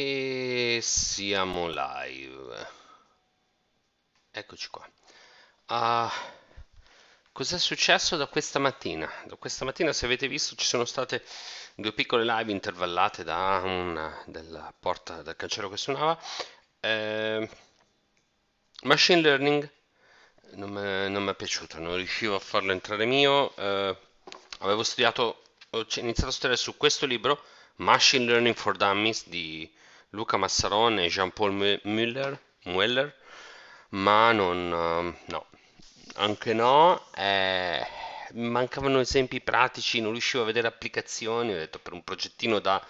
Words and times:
E 0.00 0.78
siamo 0.80 1.66
live. 1.66 2.68
Eccoci 4.30 4.68
qua. 4.68 4.88
Ah, 5.66 6.12
cos'è 7.32 7.58
successo 7.58 8.16
da 8.16 8.28
questa 8.28 8.60
mattina? 8.60 9.10
Da 9.26 9.34
questa 9.34 9.64
mattina, 9.64 9.92
se 9.92 10.04
avete 10.04 10.28
visto, 10.28 10.54
ci 10.54 10.66
sono 10.66 10.84
state 10.84 11.24
due 11.74 11.92
piccole 11.92 12.22
live 12.24 12.52
intervallate 12.52 13.24
da 13.24 13.60
una 13.64 14.22
della 14.26 14.72
porta 14.78 15.22
del 15.22 15.34
cancello 15.34 15.68
che 15.68 15.76
suonava. 15.76 16.16
Eh, 16.78 17.50
machine 18.82 19.20
learning 19.20 19.68
non 20.52 20.70
mi 20.70 21.28
è 21.28 21.34
piaciuto, 21.34 21.80
non 21.80 21.96
riuscivo 21.96 22.36
a 22.36 22.38
farlo 22.38 22.70
entrare 22.70 23.04
mio. 23.04 23.52
Eh, 23.56 23.96
avevo 24.60 24.84
studiato, 24.84 25.42
ho 25.70 25.86
iniziato 25.96 26.28
a 26.28 26.32
studiare 26.32 26.56
su 26.56 26.76
questo 26.76 27.04
libro, 27.04 27.42
Machine 27.78 28.26
Learning 28.26 28.54
for 28.54 28.76
Dummies 28.76 29.26
di 29.28 29.68
Luca 30.10 30.36
Massaron 30.36 30.98
e 30.98 31.08
Jean-Paul 31.08 31.80
Mueller, 31.82 32.40
Mueller 32.64 33.14
ma 33.90 34.32
non, 34.32 34.72
uh, 34.72 35.30
no, 35.30 35.46
anche 36.16 36.52
no, 36.52 37.06
eh, 37.14 37.86
mancavano 38.34 39.00
esempi 39.00 39.40
pratici, 39.40 40.00
non 40.00 40.12
riuscivo 40.12 40.42
a 40.42 40.46
vedere 40.46 40.66
applicazioni, 40.66 41.52
ho 41.52 41.56
detto 41.56 41.78
per 41.78 41.92
un 41.92 42.04
progettino 42.04 42.58
da 42.58 42.84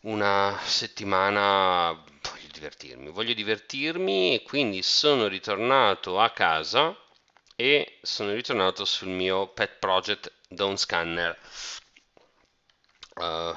una 0.00 0.58
settimana 0.64 1.92
voglio 1.92 2.48
divertirmi, 2.52 3.10
voglio 3.10 3.32
divertirmi 3.34 4.34
e 4.34 4.42
quindi 4.42 4.82
sono 4.82 5.26
ritornato 5.26 6.20
a 6.20 6.30
casa 6.30 6.94
e 7.56 7.98
sono 8.02 8.32
ritornato 8.32 8.84
sul 8.84 9.08
mio 9.08 9.48
pet 9.48 9.78
project 9.78 10.30
Dawn 10.48 10.76
Scanner. 10.76 11.38
Uh, 13.14 13.56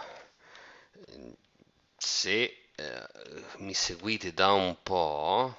se 1.97 2.69
eh, 2.75 3.07
mi 3.57 3.73
seguite 3.73 4.33
da 4.33 4.51
un 4.51 4.77
po', 4.83 5.55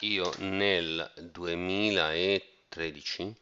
io 0.00 0.32
nel 0.38 1.10
2013 1.30 3.34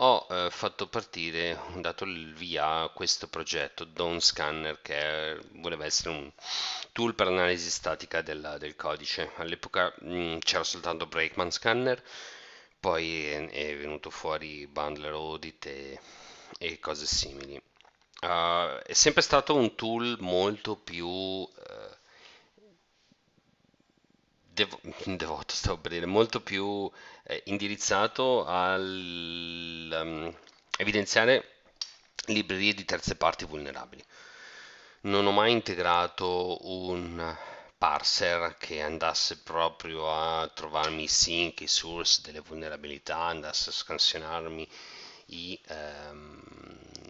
ho 0.00 0.26
eh, 0.30 0.48
fatto 0.50 0.86
partire, 0.88 1.58
dato 1.76 2.04
il 2.04 2.32
via 2.34 2.82
a 2.82 2.88
questo 2.90 3.26
progetto 3.28 3.84
Dawn 3.84 4.20
Scanner 4.20 4.80
che 4.80 5.38
voleva 5.54 5.84
essere 5.84 6.10
un 6.10 6.30
tool 6.92 7.14
per 7.14 7.26
analisi 7.26 7.68
statica 7.70 8.22
del, 8.22 8.56
del 8.60 8.76
codice. 8.76 9.32
All'epoca 9.36 9.92
mm, 10.04 10.38
c'era 10.38 10.62
soltanto 10.64 11.06
Breakman 11.06 11.50
Scanner, 11.50 12.02
poi 12.78 13.26
è, 13.26 13.48
è 13.50 13.76
venuto 13.76 14.10
fuori 14.10 14.66
Bundler 14.68 15.12
Audit 15.12 15.66
e, 15.66 16.00
e 16.58 16.78
cose 16.78 17.04
simili. 17.06 17.60
Uh, 18.20 18.78
è 18.82 18.94
sempre 18.94 19.22
stato 19.22 19.54
un 19.54 19.76
tool 19.76 20.16
molto 20.18 20.74
più 20.74 21.06
uh, 21.06 21.48
devo- 24.58 24.80
devoto, 25.16 25.54
stavo 25.54 25.78
per 25.78 25.92
dire, 25.92 26.06
molto 26.06 26.40
più 26.40 26.90
eh, 27.24 27.42
indirizzato 27.46 28.44
al 28.44 29.88
um, 29.92 30.36
evidenziare 30.78 31.60
librerie 32.26 32.74
di 32.74 32.84
terze 32.84 33.16
parti 33.16 33.44
vulnerabili. 33.44 34.04
Non 35.02 35.26
ho 35.26 35.30
mai 35.30 35.52
integrato 35.52 36.58
un 36.68 37.36
parser 37.78 38.56
che 38.58 38.82
andasse 38.82 39.38
proprio 39.38 40.10
a 40.12 40.48
trovarmi 40.48 41.04
i 41.04 41.08
sync, 41.08 41.60
i 41.60 41.68
source 41.68 42.20
delle 42.22 42.40
vulnerabilità, 42.40 43.18
andasse 43.18 43.70
a 43.70 43.72
scansionarmi 43.72 44.68
i, 45.28 45.60
um, 45.68 46.40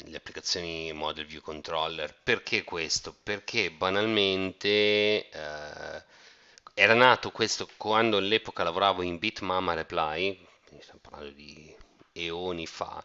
le 0.05 0.17
applicazioni 0.17 0.93
Model 0.93 1.27
View 1.27 1.41
Controller. 1.41 2.15
Perché 2.23 2.65
questo? 2.65 3.15
Perché 3.23 3.71
banalmente 3.71 5.29
uh, 5.33 6.03
era 6.75 6.95
nato 6.95 7.31
questo 7.31 7.69
quando 7.77 8.17
all'epoca 8.17 8.63
lavoravo 8.63 9.03
in 9.03 9.19
Bitmama 9.19 9.75
Reply, 9.75 10.47
stiamo 10.81 11.01
parlando 11.01 11.31
di 11.31 11.75
eoni 12.13 12.67
fa, 12.67 13.03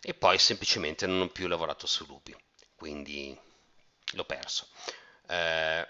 e 0.00 0.14
poi 0.14 0.38
semplicemente 0.38 1.06
non 1.06 1.22
ho 1.22 1.28
più 1.28 1.48
lavorato 1.48 1.86
su 1.86 2.04
Ruby, 2.04 2.34
quindi 2.74 3.36
l'ho 4.12 4.24
perso. 4.24 4.68
Eh, 5.26 5.86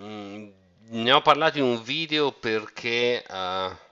mm, 0.00 0.50
ne 0.90 1.12
ho 1.12 1.20
parlato 1.20 1.58
in 1.58 1.64
un 1.64 1.82
video 1.82 2.32
perché... 2.32 3.24
Uh, 3.28 3.86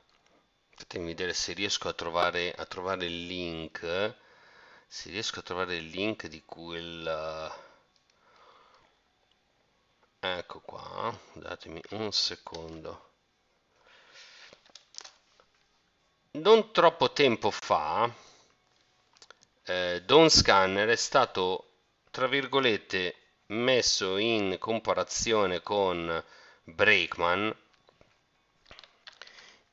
fatemi 0.76 1.06
vedere 1.06 1.32
se 1.32 1.52
riesco 1.54 1.88
a 1.88 1.92
trovare, 1.92 2.52
a 2.54 2.64
trovare 2.66 3.06
il 3.06 3.26
link. 3.26 4.14
Se 4.86 5.10
riesco 5.10 5.40
a 5.40 5.42
trovare 5.42 5.76
il 5.76 5.86
link 5.88 6.26
di 6.28 6.44
quel 6.44 7.52
ecco 10.20 10.60
qua. 10.60 11.18
Datemi 11.32 11.80
un 11.90 12.12
secondo. 12.12 13.10
Non 16.32 16.70
troppo 16.70 17.12
tempo 17.12 17.50
fa 17.50 18.24
eh, 19.66 20.02
Dawn 20.04 20.30
Scanner 20.30 20.88
è 20.88 20.96
stato 20.96 21.70
tra 22.10 22.28
virgolette 22.28 23.14
messo 23.46 24.16
in 24.16 24.56
comparazione 24.58 25.60
con 25.60 26.22
Breakman 26.62 27.54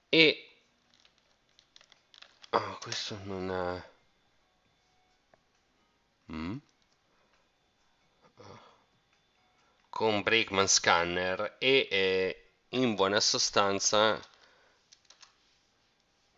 e 0.10 0.53
oh, 2.54 2.78
questo 2.80 3.18
non 3.24 3.52
è 3.52 3.84
mm? 6.32 6.58
con 9.90 10.22
Breakman 10.24 10.68
Scanner 10.68 11.56
e 11.60 11.88
eh, 11.90 12.52
in 12.70 12.96
buona 12.96 13.20
sostanza 13.20 14.20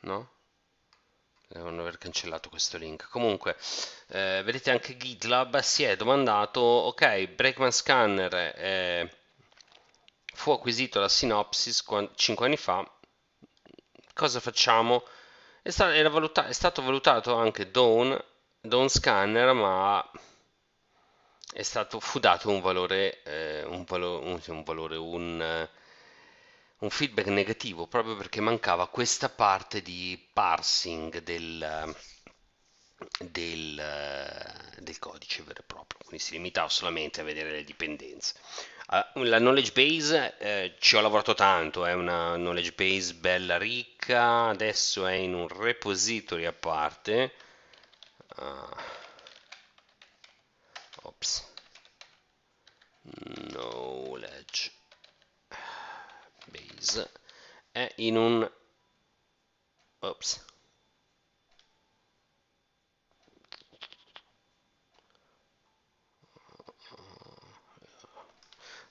no? 0.01 0.29
devono 1.47 1.81
aver 1.81 1.97
cancellato 1.97 2.49
questo 2.49 2.77
link 2.77 3.07
comunque 3.09 3.57
eh, 4.07 4.41
vedete 4.43 4.71
anche 4.71 4.97
GitLab 4.97 5.59
si 5.59 5.83
è 5.83 5.95
domandato 5.95 6.59
ok 6.59 7.27
Breakman 7.27 7.71
Scanner 7.71 8.33
eh, 8.33 9.17
fu 10.33 10.51
acquisito 10.51 10.99
da 10.99 11.07
Synopsys 11.07 11.83
5 12.15 12.45
anni 12.45 12.57
fa 12.57 12.89
cosa 14.13 14.39
facciamo 14.39 15.03
è, 15.65 15.71
sta- 15.71 16.09
valuta- 16.09 16.45
è 16.45 16.53
stato 16.53 16.83
valutato 16.83 17.33
anche 17.35 17.71
Dawn, 17.71 18.23
Dawn 18.61 18.87
Scanner, 18.87 19.51
ma 19.53 20.11
è 21.51 21.63
stato, 21.63 21.99
fu 21.99 22.19
dato 22.19 22.51
un 22.51 22.61
valore, 22.61 23.23
eh, 23.23 23.63
un, 23.63 23.83
valo- 23.83 24.21
un, 24.21 24.39
un, 24.45 24.63
valore 24.63 24.95
un, 24.97 25.67
un, 26.77 26.89
feedback 26.91 27.25
negativo 27.27 27.87
proprio 27.87 28.15
perché 28.15 28.41
mancava 28.41 28.87
questa 28.89 29.27
parte 29.27 29.81
di 29.81 30.23
parsing 30.33 31.23
del, 31.23 31.95
del, 33.19 34.71
del 34.77 34.99
codice 34.99 35.41
vero 35.41 35.61
e 35.61 35.63
proprio, 35.65 35.99
quindi 36.05 36.23
si 36.23 36.33
limitava 36.33 36.69
solamente 36.69 37.21
a 37.21 37.23
vedere 37.23 37.49
le 37.49 37.63
dipendenze. 37.63 38.35
Uh, 38.87 39.23
la 39.23 39.39
knowledge 39.39 39.71
base 39.71 40.37
eh, 40.37 40.75
ci 40.79 40.95
ho 40.95 41.01
lavorato 41.01 41.33
tanto, 41.33 41.85
è 41.87 41.93
una 41.93 42.35
knowledge 42.35 42.73
base 42.73 43.15
bella 43.15 43.57
ricca, 43.57 44.49
adesso 44.49 45.07
è 45.07 45.13
in 45.13 45.33
un 45.33 45.47
repository 45.47 46.45
a 46.45 46.53
parte. 46.53 47.33
Uh, 48.37 48.75
ops. 51.01 51.53
Knowledge 53.49 54.71
base 56.45 57.11
è 57.71 57.91
in 57.97 58.17
un 58.17 58.51
ops 59.99 60.44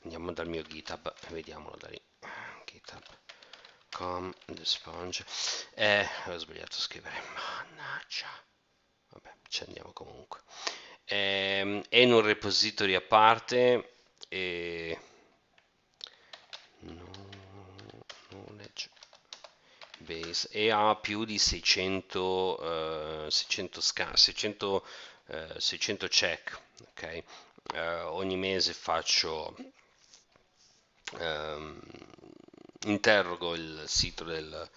andiamo 0.04 0.32
dal 0.32 0.48
mio 0.48 0.62
github 0.62 1.12
vediamolo 1.28 1.76
da 1.76 1.88
lì. 1.88 2.00
Github 2.64 3.02
com 3.90 4.32
the 4.46 4.64
sponge. 4.64 5.24
Eh, 5.74 6.08
ho 6.26 6.36
sbagliato 6.36 6.76
a 6.76 6.80
scrivere. 6.80 7.20
Mannaggia. 7.34 8.28
Vabbè 9.08 9.32
ci 9.48 9.64
andiamo 9.64 9.92
comunque. 9.92 10.40
Eh, 11.04 11.82
è 11.88 11.98
in 11.98 12.12
un 12.12 12.20
repository 12.20 12.94
a 12.94 13.00
parte 13.00 13.96
e 14.28 14.98
knowledge 16.80 18.90
base. 19.98 20.48
E 20.50 20.70
ha 20.70 20.94
più 20.96 21.24
di 21.24 21.38
600 21.38 23.24
uh, 23.26 23.30
600 23.30 23.80
sca 23.80 24.16
600 24.16 24.86
uh, 25.26 25.58
600 25.58 26.08
check 26.08 26.60
ok? 26.88 27.22
Uh, 27.72 28.06
ogni 28.08 28.36
mese 28.36 28.74
faccio 28.74 29.54
um, 31.18 31.80
interrogo 32.86 33.54
il 33.54 33.82
sito 33.86 34.24
del, 34.24 34.68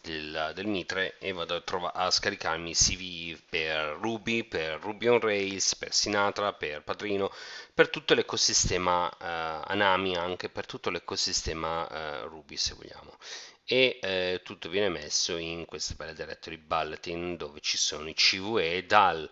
del, 0.00 0.52
del 0.54 0.66
Mitre 0.66 1.18
e 1.18 1.32
vado 1.32 1.56
a, 1.56 1.60
trova- 1.60 1.92
a, 1.92 2.10
scaricarmi 2.10 2.74
CV 2.74 3.38
per 3.48 3.98
Ruby, 4.00 4.44
per 4.44 4.80
Ruby 4.80 5.08
on 5.08 5.20
Rails, 5.20 5.74
per 5.76 5.92
Sinatra, 5.92 6.52
per 6.52 6.82
Padrino, 6.82 7.32
per 7.74 7.88
tutto 7.88 8.14
l'ecosistema 8.14 9.06
uh, 9.08 9.70
Anami, 9.70 10.16
anche 10.16 10.48
per 10.48 10.66
tutto 10.66 10.90
l'ecosistema 10.90 12.22
uh, 12.22 12.28
Ruby 12.28 12.56
se 12.56 12.74
vogliamo. 12.74 13.16
E 13.64 13.98
uh, 14.38 14.42
tutto 14.44 14.68
viene 14.68 14.88
messo 14.88 15.36
in 15.36 15.64
questa 15.64 15.94
bella 15.94 16.12
directory 16.12 16.56
bulletin 16.56 17.36
dove 17.36 17.60
ci 17.60 17.76
sono 17.76 18.08
i 18.08 18.14
CVE 18.14 18.86
dal 18.86 19.28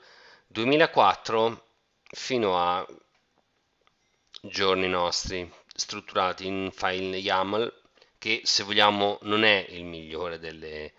2004 0.48 1.66
fino 2.10 2.58
a 2.58 2.86
giorni 4.40 4.88
nostri 4.88 5.50
strutturati 5.74 6.46
in 6.46 6.70
file 6.72 7.16
YAML 7.18 7.72
che 8.18 8.42
se 8.44 8.62
vogliamo 8.62 9.18
non 9.22 9.44
è 9.44 9.66
migliore 9.80 10.38
delle, 10.38 10.92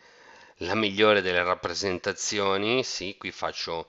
la 0.58 0.76
migliore 0.76 1.22
delle 1.22 1.44
rappresentazioni, 1.44 2.84
sì, 2.84 3.16
qui 3.18 3.32
faccio 3.32 3.88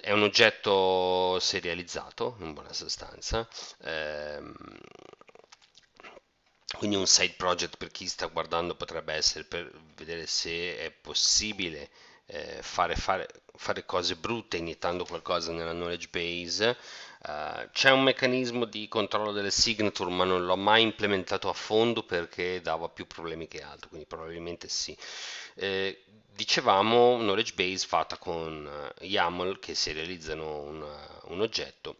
è 0.00 0.12
un 0.12 0.22
oggetto 0.22 1.38
serializzato 1.40 2.36
in 2.40 2.52
buona 2.54 2.72
sostanza 2.72 3.46
ehm, 3.82 4.54
quindi 6.78 6.96
un 6.96 7.06
side 7.06 7.34
project 7.36 7.76
per 7.76 7.90
chi 7.90 8.06
sta 8.06 8.26
guardando 8.26 8.76
potrebbe 8.76 9.12
essere 9.14 9.44
per 9.44 9.70
vedere 9.96 10.26
se 10.26 10.78
è 10.78 10.90
possibile 10.90 11.90
eh, 12.26 12.58
fare, 12.62 12.94
fare, 12.94 13.28
fare, 13.56 13.84
cose 13.84 14.14
brutte 14.14 14.56
iniettando 14.56 15.04
qualcosa 15.04 15.52
nella 15.52 15.72
knowledge 15.72 16.08
base 16.10 16.76
Uh, 17.22 17.68
c'è 17.72 17.90
un 17.90 18.02
meccanismo 18.02 18.64
di 18.64 18.88
controllo 18.88 19.32
delle 19.32 19.50
signature, 19.50 20.10
ma 20.10 20.24
non 20.24 20.46
l'ho 20.46 20.56
mai 20.56 20.82
implementato 20.82 21.50
a 21.50 21.52
fondo 21.52 22.02
perché 22.02 22.62
dava 22.62 22.88
più 22.88 23.06
problemi 23.06 23.46
che 23.46 23.62
altro, 23.62 23.88
quindi 23.88 24.06
probabilmente 24.06 24.68
sì. 24.68 24.96
Eh, 25.54 26.02
dicevamo 26.32 27.18
knowledge 27.18 27.52
base 27.52 27.86
fatta 27.86 28.16
con 28.16 28.64
uh, 28.64 29.04
YAML 29.04 29.58
che 29.58 29.74
serializzano 29.74 30.60
un, 30.60 30.80
uh, 30.80 31.32
un, 31.32 31.40
oggetto 31.42 31.96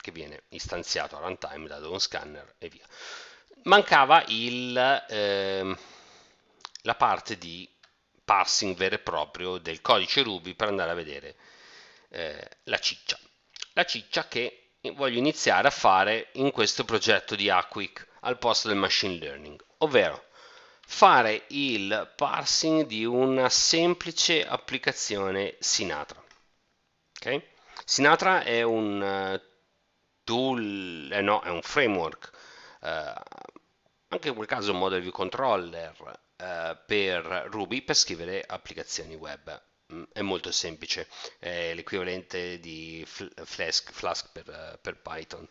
che 0.00 0.10
viene 0.10 0.44
istanziato 0.48 1.16
a 1.16 1.20
runtime 1.20 1.66
da 1.68 1.76
uno 1.86 1.98
scanner 1.98 2.54
e 2.56 2.68
via. 2.70 2.86
Mancava 3.64 4.24
il, 4.28 4.76
eh, 5.08 5.76
la 6.82 6.94
parte 6.94 7.36
di 7.36 7.68
parsing 8.24 8.74
vero 8.76 8.94
e 8.94 8.98
proprio 8.98 9.58
del 9.58 9.82
codice 9.82 10.22
Ruby 10.22 10.54
per 10.54 10.68
andare 10.68 10.90
a 10.90 10.94
vedere 10.94 11.36
eh, 12.08 12.48
la 12.64 12.78
ciccia 12.78 13.18
la 13.74 13.84
ciccia 13.84 14.26
che 14.26 14.72
voglio 14.94 15.18
iniziare 15.18 15.68
a 15.68 15.72
fare 15.72 16.28
in 16.32 16.50
questo 16.50 16.84
progetto 16.84 17.34
di 17.34 17.50
Aquic 17.50 18.06
al 18.20 18.38
posto 18.38 18.68
del 18.68 18.76
machine 18.76 19.18
learning, 19.18 19.62
ovvero 19.78 20.24
fare 20.86 21.44
il 21.48 22.12
parsing 22.16 22.86
di 22.86 23.04
una 23.04 23.48
semplice 23.48 24.46
applicazione 24.46 25.56
Sinatra. 25.58 26.22
Okay? 27.18 27.42
Sinatra 27.84 28.42
è 28.42 28.62
un 28.62 29.00
uh, 29.00 29.40
tool, 30.22 31.10
eh 31.12 31.20
no, 31.20 31.42
è 31.42 31.48
un 31.48 31.62
framework, 31.62 32.30
uh, 32.80 32.86
anche 34.08 34.28
in 34.28 34.34
quel 34.34 34.46
caso 34.46 34.72
un 34.72 34.78
model 34.78 35.00
view 35.00 35.10
controller 35.10 35.94
uh, 36.00 36.76
per 36.86 37.48
Ruby 37.50 37.82
per 37.82 37.96
scrivere 37.96 38.44
applicazioni 38.46 39.14
web. 39.14 39.60
Mm, 39.94 40.02
è 40.12 40.22
molto 40.22 40.50
semplice, 40.50 41.08
è 41.38 41.72
l'equivalente 41.74 42.58
di 42.58 43.04
Flask, 43.06 43.92
Flask 43.92 44.30
per, 44.32 44.78
per, 44.82 44.96
Python. 45.00 45.48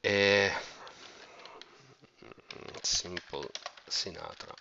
E... 0.00 0.52
Simple 2.82 3.48
Sinatra. 3.86 4.54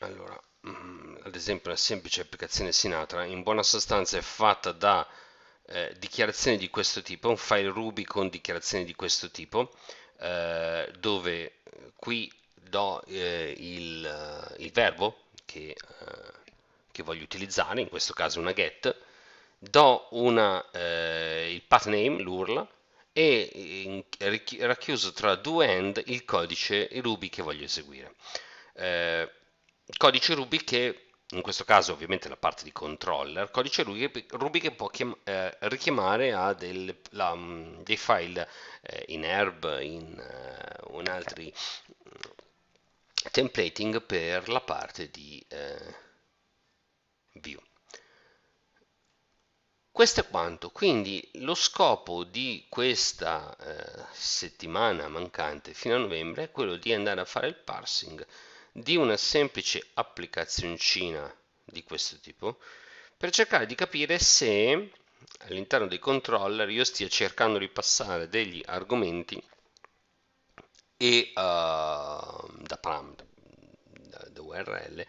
Allora, 0.00 0.38
mm, 0.68 1.16
ad 1.22 1.34
esempio 1.34 1.70
una 1.70 1.78
semplice 1.78 2.20
applicazione 2.20 2.72
Sinatra 2.72 3.24
in 3.24 3.42
buona 3.42 3.62
sostanza 3.62 4.18
è 4.18 4.20
fatta 4.20 4.72
da 4.72 5.06
eh, 5.66 5.94
dichiarazioni 5.98 6.58
di 6.58 6.68
questo 6.68 7.00
tipo, 7.02 7.28
un 7.30 7.36
file 7.38 7.68
Ruby 7.70 8.04
con 8.04 8.28
dichiarazioni 8.28 8.84
di 8.84 8.94
questo 8.94 9.30
tipo, 9.30 9.74
eh, 10.18 10.92
dove 10.98 11.62
qui 11.96 12.30
do 12.68 13.02
eh, 13.06 13.54
il, 13.56 14.04
eh, 14.04 14.62
il, 14.62 14.72
verbo 14.72 15.24
che, 15.44 15.68
eh, 15.70 16.32
che, 16.92 17.02
voglio 17.02 17.22
utilizzare, 17.22 17.80
in 17.80 17.88
questo 17.88 18.12
caso 18.12 18.40
una 18.40 18.52
get, 18.52 18.94
do 19.58 20.08
una, 20.10 20.64
eh, 20.70 21.52
il 21.52 21.62
path 21.62 21.86
name, 21.86 22.20
l'URL, 22.20 22.66
e 23.12 23.50
in, 23.84 24.04
racchiuso 24.66 25.12
tra 25.12 25.36
due 25.36 25.66
end 25.68 26.02
il 26.06 26.24
codice 26.24 26.88
Ruby 27.00 27.28
che 27.30 27.42
voglio 27.42 27.64
eseguire. 27.64 28.14
Eh, 28.74 29.30
codice 29.96 30.34
Ruby 30.34 30.58
che 30.58 31.06
in 31.30 31.42
questo 31.42 31.64
caso 31.64 31.92
ovviamente 31.92 32.28
la 32.28 32.36
parte 32.36 32.62
di 32.62 32.72
controller, 32.72 33.50
codice 33.50 33.82
Ruby 33.82 34.60
che 34.60 34.70
può 34.70 34.86
chiam- 34.88 35.16
eh, 35.24 35.56
richiamare 35.62 36.32
a 36.32 36.52
del, 36.52 36.96
la, 37.10 37.34
mm, 37.34 37.80
dei 37.82 37.96
file 37.96 38.48
eh, 38.82 39.04
in 39.08 39.24
herb, 39.24 39.78
in, 39.80 40.22
uh, 40.88 41.00
in 41.00 41.08
altri 41.08 41.52
templating 43.30 44.02
per 44.02 44.48
la 44.48 44.60
parte 44.60 45.10
di 45.10 45.44
eh, 45.48 45.94
view. 47.34 47.60
Questo 49.90 50.20
è 50.20 50.28
quanto, 50.28 50.68
quindi 50.68 51.26
lo 51.36 51.54
scopo 51.54 52.24
di 52.24 52.66
questa 52.68 53.56
eh, 53.56 54.04
settimana 54.12 55.08
mancante 55.08 55.72
fino 55.72 55.94
a 55.94 55.98
novembre 55.98 56.42
è 56.44 56.50
quello 56.50 56.76
di 56.76 56.92
andare 56.92 57.22
a 57.22 57.24
fare 57.24 57.46
il 57.46 57.54
parsing 57.54 58.26
di 58.72 58.94
una 58.96 59.16
semplice 59.16 59.82
applicazioncina 59.94 61.34
di 61.64 61.82
questo 61.82 62.18
tipo 62.20 62.58
per 63.16 63.30
cercare 63.30 63.64
di 63.64 63.74
capire 63.74 64.18
se 64.18 64.92
all'interno 65.48 65.86
dei 65.86 65.98
controller 65.98 66.68
io 66.68 66.84
stia 66.84 67.08
cercando 67.08 67.56
di 67.56 67.68
passare 67.68 68.28
degli 68.28 68.62
argomenti 68.66 69.42
e 70.96 71.32
uh, 71.34 72.62
da 72.62 72.76
param, 72.80 73.14
da, 74.08 74.26
da 74.30 74.42
URL 74.42 75.06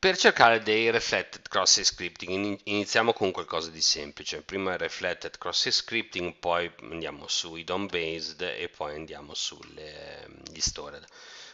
per 0.00 0.16
cercare 0.16 0.62
dei 0.62 0.90
reflected 0.90 1.46
cross 1.46 1.82
scripting. 1.82 2.58
Iniziamo 2.64 3.12
con 3.12 3.32
qualcosa 3.32 3.68
di 3.68 3.82
semplice. 3.82 4.40
Prima 4.40 4.74
reflected 4.78 5.36
cross 5.36 5.68
scripting 5.68 6.36
poi 6.36 6.72
andiamo 6.90 7.28
sui 7.28 7.64
DOM 7.64 7.86
based 7.86 8.40
e 8.40 8.70
poi 8.74 8.94
andiamo 8.94 9.34
sugli 9.34 10.58
stored. 10.58 11.04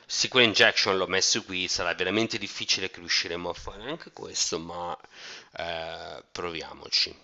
SQL 0.07 0.43
injection 0.43 0.97
l'ho 0.97 1.09
messo 1.09 1.43
qui 1.43 1.67
sarà 1.67 1.93
veramente 1.95 2.39
difficile 2.39 2.89
che 2.89 3.01
riusciremo 3.01 3.49
a 3.49 3.53
fare 3.53 3.83
anche 3.83 4.13
questo 4.13 4.61
ma 4.61 4.97
eh, 5.57 6.23
proviamoci. 6.31 7.19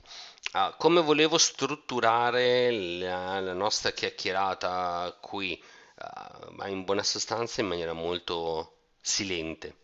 Ah, 0.54 0.74
come 0.76 1.00
volevo 1.02 1.38
strutturare 1.38 2.68
la, 2.98 3.38
la 3.38 3.52
nostra 3.52 3.92
chiacchierata 3.92 5.16
qui 5.20 5.62
uh, 6.02 6.50
ma 6.52 6.66
in 6.68 6.84
buona 6.84 7.02
sostanza 7.02 7.60
in 7.60 7.68
maniera 7.68 7.92
molto 7.92 8.90
silente. 9.00 9.76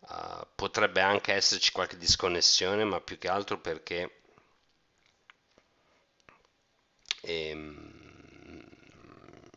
Uh, 0.00 0.46
potrebbe 0.54 1.00
anche 1.00 1.32
esserci 1.32 1.72
qualche 1.72 1.96
disconnessione, 1.96 2.84
ma 2.84 3.00
più 3.00 3.18
che 3.18 3.28
altro 3.28 3.60
perché 3.60 4.22
ehm, 7.22 7.90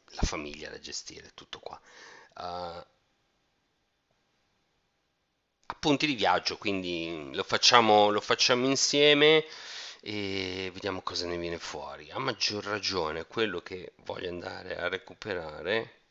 la 0.05 0.21
famiglia 0.23 0.69
da 0.69 0.79
gestire, 0.79 1.31
tutto 1.33 1.59
qua. 1.59 1.79
Uh, 2.35 2.85
appunti 5.65 6.05
di 6.05 6.15
viaggio, 6.15 6.57
quindi 6.57 7.29
lo 7.33 7.43
facciamo, 7.43 8.09
lo 8.09 8.21
facciamo 8.21 8.65
insieme 8.67 9.45
e 10.05 10.69
vediamo 10.73 11.01
cosa 11.01 11.25
ne 11.27 11.37
viene 11.37 11.57
fuori. 11.57 12.11
A 12.11 12.19
maggior 12.19 12.65
ragione 12.65 13.25
quello 13.25 13.61
che 13.61 13.93
voglio 14.03 14.27
andare 14.27 14.77
a 14.77 14.89
recuperare 14.89 16.01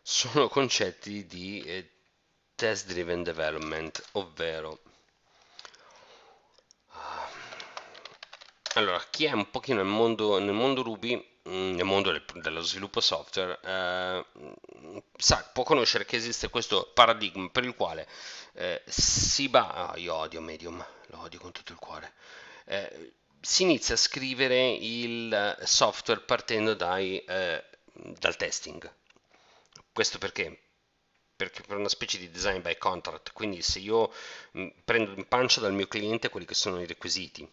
sono 0.00 0.48
concetti 0.48 1.26
di 1.26 1.62
eh, 1.62 1.90
test 2.54 2.86
driven 2.86 3.22
development, 3.22 4.02
ovvero 4.12 4.80
ah, 6.92 7.28
allora, 8.74 8.98
chi 9.10 9.26
è 9.26 9.32
un 9.32 9.50
pochino 9.50 9.82
nel 9.82 9.92
mondo, 9.92 10.38
nel 10.38 10.54
mondo 10.54 10.82
Ruby, 10.82 11.14
mm, 11.48 11.74
nel 11.74 11.84
mondo 11.84 12.10
del, 12.10 12.24
dello 12.36 12.62
sviluppo 12.62 13.00
software, 13.00 13.60
eh, 13.62 14.24
sa, 15.18 15.50
può 15.52 15.62
conoscere 15.62 16.06
che 16.06 16.16
esiste 16.16 16.48
questo 16.48 16.90
paradigma 16.94 17.50
per 17.50 17.64
il 17.64 17.74
quale 17.74 18.08
eh, 18.54 18.82
si 18.86 19.48
va... 19.48 19.90
Ah, 19.90 19.96
io 19.98 20.14
odio 20.14 20.40
Medium, 20.40 20.82
lo 21.08 21.20
odio 21.20 21.38
con 21.38 21.52
tutto 21.52 21.72
il 21.72 21.78
cuore 21.78 22.12
eh, 22.64 23.12
si 23.40 23.62
inizia 23.62 23.94
a 23.94 23.98
scrivere 23.98 24.72
il 24.72 25.58
software 25.64 26.20
partendo 26.20 26.74
dai, 26.74 27.18
eh, 27.24 27.62
dal 27.92 28.36
testing. 28.36 28.90
Questo 29.92 30.18
perché? 30.18 30.60
Perché 31.36 31.62
per 31.62 31.76
una 31.76 31.88
specie 31.88 32.18
di 32.18 32.30
design 32.30 32.60
by 32.60 32.76
contract, 32.78 33.32
quindi 33.32 33.60
se 33.62 33.80
io 33.80 34.12
mm, 34.56 34.68
prendo 34.84 35.12
in 35.12 35.26
pancia 35.28 35.60
dal 35.60 35.74
mio 35.74 35.86
cliente 35.86 36.28
quelli 36.28 36.46
che 36.46 36.54
sono 36.54 36.80
i 36.80 36.86
requisiti 36.86 37.48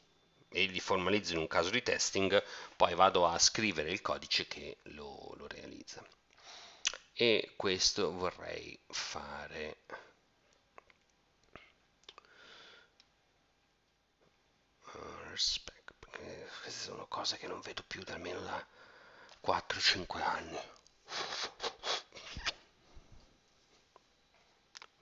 e 0.49 0.65
li 0.65 0.79
formalizzo 0.79 1.33
in 1.33 1.39
un 1.39 1.47
caso 1.47 1.69
di 1.69 1.81
testing, 1.83 2.43
poi 2.75 2.93
vado 2.95 3.27
a 3.27 3.37
scrivere 3.39 3.91
il 3.91 4.01
codice 4.01 4.47
che 4.47 4.77
lo, 4.83 5.33
lo 5.37 5.47
realizza. 5.47 6.03
e 7.13 7.51
questo 7.55 8.11
vorrei 8.13 8.77
fare 8.87 9.77
respect 15.31 15.93
perché 15.97 16.49
queste 16.61 16.83
sono 16.83 17.07
cose 17.07 17.37
che 17.37 17.47
non 17.47 17.59
vedo 17.61 17.83
più 17.87 18.03
da 18.03 18.13
almeno 18.13 18.41
da 18.41 18.65
4-5 19.43 20.21
anni. 20.21 20.59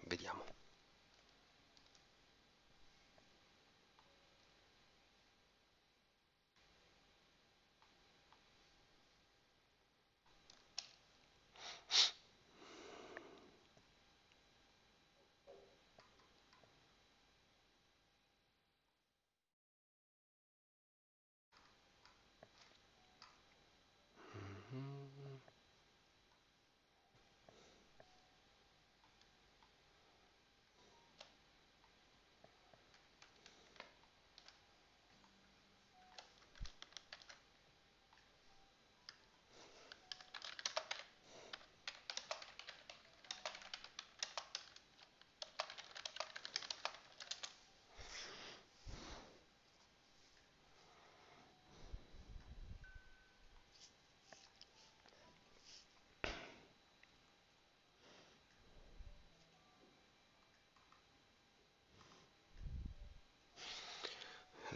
Vediamo 0.05 0.38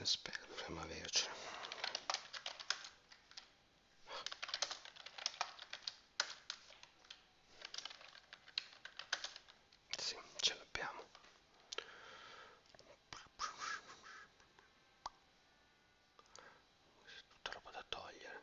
aspetta 0.03 0.45
dovremmo 0.49 0.81
avercela 0.81 1.31
sì 9.97 10.15
ce 10.41 10.55
l'abbiamo 10.55 11.05
tutta 17.31 17.51
roba 17.53 17.71
da 17.71 17.85
togliere 17.87 18.41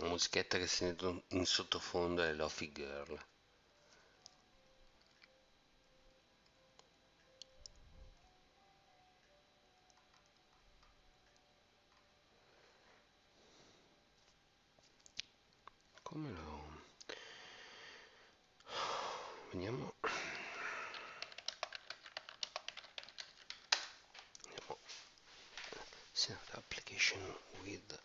La 0.00 0.06
musichetta 0.08 0.56
che 0.56 0.66
sento 0.66 1.24
in 1.28 1.44
sottofondo 1.44 2.22
è 2.22 2.32
Lofi 2.32 2.72
Girl. 2.72 3.22
Come 16.02 16.30
lo... 16.30 16.82
Vediamo... 19.52 19.92
Set 26.12 26.38
application 26.54 27.20
with 27.64 28.00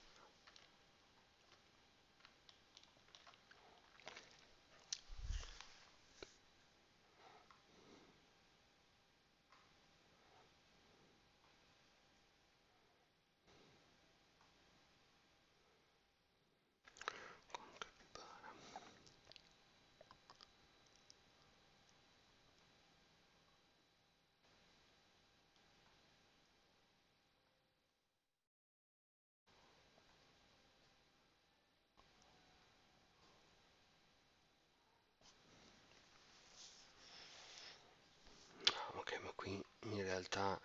ok 38.99 39.11
ma 39.23 39.31
qui 39.35 39.51
in 39.91 39.99
realtà 40.15 40.59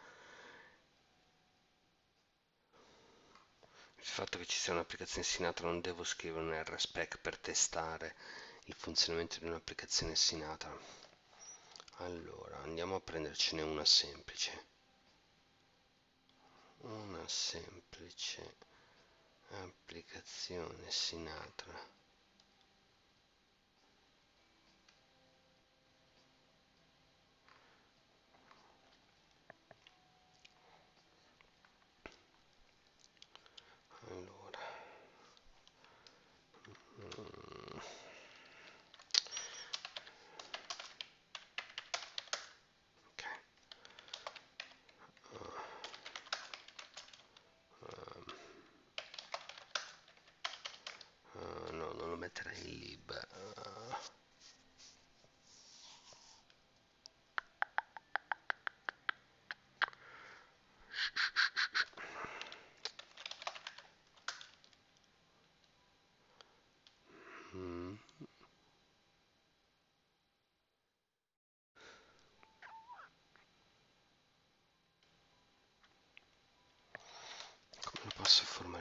il 3.97 4.07
fatto 4.07 4.39
che 4.39 4.47
ci 4.47 4.57
sia 4.57 4.73
un'applicazione 4.73 5.25
Sinatra 5.25 5.67
non 5.67 5.81
devo 5.81 6.05
scrivere 6.05 6.45
un 6.45 6.63
RSpec 6.63 7.19
per 7.19 7.37
testare 7.39 8.15
il 8.67 8.75
funzionamento 8.75 9.39
di 9.41 9.47
un'applicazione 9.47 10.15
Sinatra. 10.15 10.73
Allora 11.97 12.59
andiamo 12.63 12.95
a 12.95 13.01
prendercene 13.01 13.63
una 13.63 13.85
semplice. 13.85 14.69
Una 16.83 17.27
semplice 17.29 18.57
applicazione 19.49 20.91
Sinatra 20.91 21.99
allora 34.11 34.59
mm. 37.09 37.81
ok 43.07 43.23
Uh, 51.33 51.73
no, 51.73 51.93
non 51.93 52.09
lo 52.11 52.17
metterei 52.17 52.59
in 52.59 52.65
lib. 52.65 53.11
Uh, 53.31 53.95
mm. 67.57 67.95
Come 77.83 78.05
lo 78.05 78.11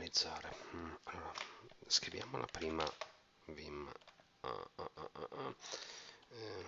posso 0.10 0.30
formalizzare? 0.30 0.56
Mm, 0.76 0.94
allora, 1.04 1.32
scriviamo 1.88 2.38
la 2.38 2.48
prima 2.52 2.84
Vim. 3.46 3.92
Uh, 4.42 4.48
uh, 4.76 4.90
uh, 4.96 5.56
eh. 6.30 6.66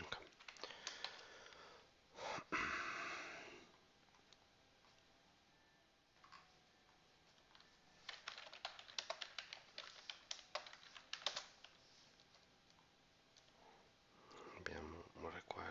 Ok. 0.00 0.16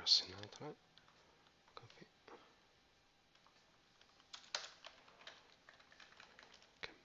Sinatra 0.06 0.74
copy 1.76 2.06
okay. 6.78 6.96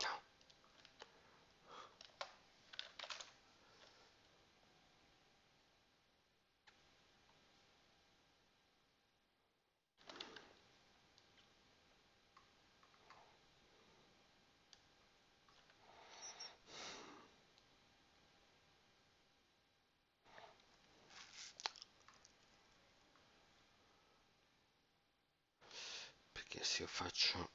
no 0.00 0.20
perché 26.32 26.51
se 26.64 26.82
io 26.82 26.88
faccio 26.88 27.50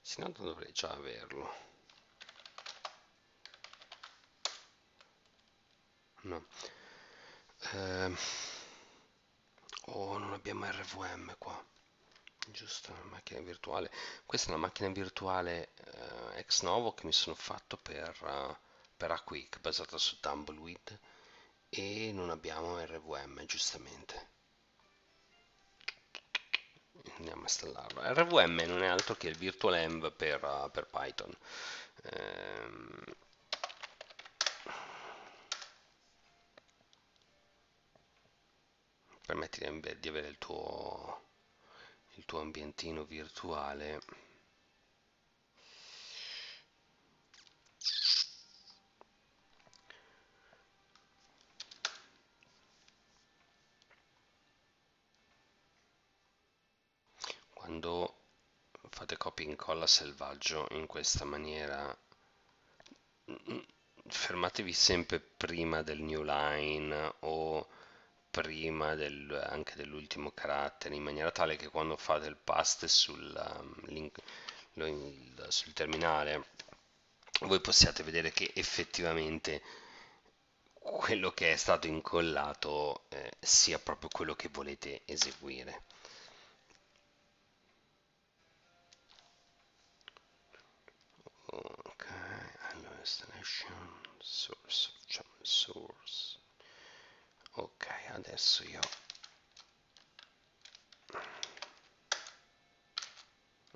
se 0.00 0.20
no 0.22 0.28
dovrei 0.30 0.72
già 0.72 0.90
averlo. 0.90 1.52
No. 6.22 6.46
Eh, 7.72 8.16
oh 9.86 10.18
non 10.18 10.32
abbiamo 10.32 10.64
RVM 10.70 11.34
qua. 11.38 11.64
Giusto 12.48 12.92
macchina 13.10 13.40
virtuale. 13.40 13.90
Questa 14.24 14.48
è 14.48 14.52
una 14.52 14.60
macchina 14.60 14.90
virtuale 14.90 15.72
eh, 15.74 16.38
ex 16.38 16.62
novo 16.62 16.94
che 16.94 17.06
mi 17.06 17.12
sono 17.12 17.34
fatto 17.34 17.76
per, 17.76 18.16
uh, 18.22 18.56
per 18.96 19.10
Aquic 19.10 19.58
basata 19.60 19.98
su 19.98 20.20
Tumbleweed 20.20 21.00
e 21.68 22.12
non 22.12 22.30
abbiamo 22.30 22.78
RVM 22.84 23.44
giustamente 23.44 24.34
andiamo 27.16 27.40
a 27.40 27.44
installarlo. 27.44 28.00
RVM 28.02 28.62
non 28.66 28.82
è 28.82 28.86
altro 28.86 29.14
che 29.14 29.28
il 29.28 29.36
virtual 29.36 29.74
env 29.74 30.12
per, 30.12 30.42
uh, 30.44 30.70
per 30.70 30.86
Python. 30.86 31.34
Ehm, 32.02 33.04
permetti 39.26 39.60
di 40.00 40.08
avere 40.08 40.28
il 40.28 40.38
tuo 40.38 41.24
il 42.16 42.24
tuo 42.24 42.40
ambientino 42.40 43.04
virtuale 43.04 44.00
quando 57.52 58.14
fate 58.90 59.16
copia 59.36 59.44
e 59.44 59.50
incolla 59.50 59.86
selvaggio 59.86 60.66
in 60.70 60.86
questa 60.86 61.26
maniera 61.26 61.94
fermatevi 64.08 64.72
sempre 64.72 65.20
prima 65.20 65.82
del 65.82 66.00
new 66.00 66.22
line 66.22 67.14
o 67.20 67.68
prima 68.30 68.94
del, 68.94 69.30
anche 69.50 69.74
dell'ultimo 69.74 70.30
carattere 70.30 70.94
in 70.94 71.02
maniera 71.02 71.30
tale 71.30 71.56
che 71.56 71.68
quando 71.68 71.96
fate 71.96 72.26
il 72.28 72.36
paste 72.36 72.88
sul, 72.88 73.70
um, 73.84 74.10
sul 75.48 75.72
terminale 75.74 76.46
voi 77.40 77.60
possiate 77.60 78.02
vedere 78.02 78.30
che 78.30 78.50
effettivamente 78.54 79.62
quello 80.72 81.32
che 81.32 81.52
è 81.52 81.56
stato 81.56 81.86
incollato 81.88 83.04
eh, 83.08 83.32
sia 83.40 83.78
proprio 83.78 84.08
quello 84.10 84.34
che 84.34 84.48
volete 84.48 85.02
eseguire. 85.04 85.82
Ok, 91.58 92.06
allora 92.72 92.98
installation 92.98 94.00
source, 94.18 94.90
il 95.08 95.24
source. 95.42 96.38
Ok, 97.52 97.86
adesso 98.12 98.62
io 98.64 98.80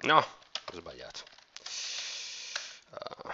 No, 0.03 0.19
ho 0.19 0.73
sbagliato. 0.75 1.25
Uh, 2.91 3.31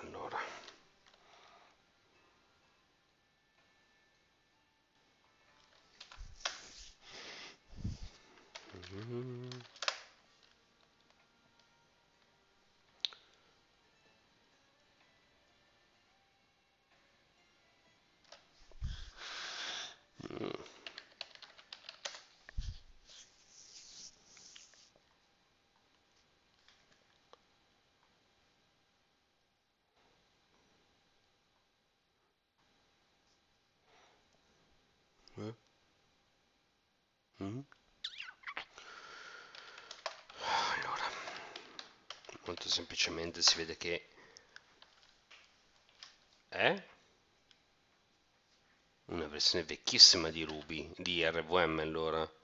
allora. 0.00 0.38
Mm 8.74 9.02
-hmm. 9.02 9.78
Mm. 37.40 37.60
Allora, 40.74 41.04
molto 42.46 42.67
semplicemente 42.78 43.42
si 43.42 43.56
vede 43.56 43.76
che 43.76 44.08
è 46.46 46.86
una 49.06 49.26
versione 49.26 49.64
vecchissima 49.64 50.30
di 50.30 50.44
Ruby, 50.44 50.88
di 50.96 51.26
RVM 51.26 51.80
allora. 51.80 52.37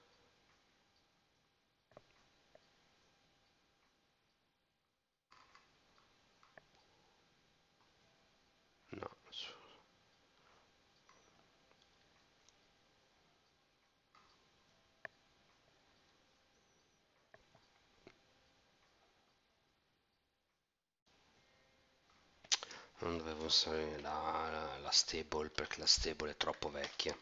Usare 23.45 23.99
la, 24.01 24.77
la 24.81 24.91
stable 24.91 25.49
perché 25.49 25.79
la 25.79 25.87
stable 25.87 26.31
è 26.31 26.37
troppo 26.37 26.69
vecchia. 26.69 27.17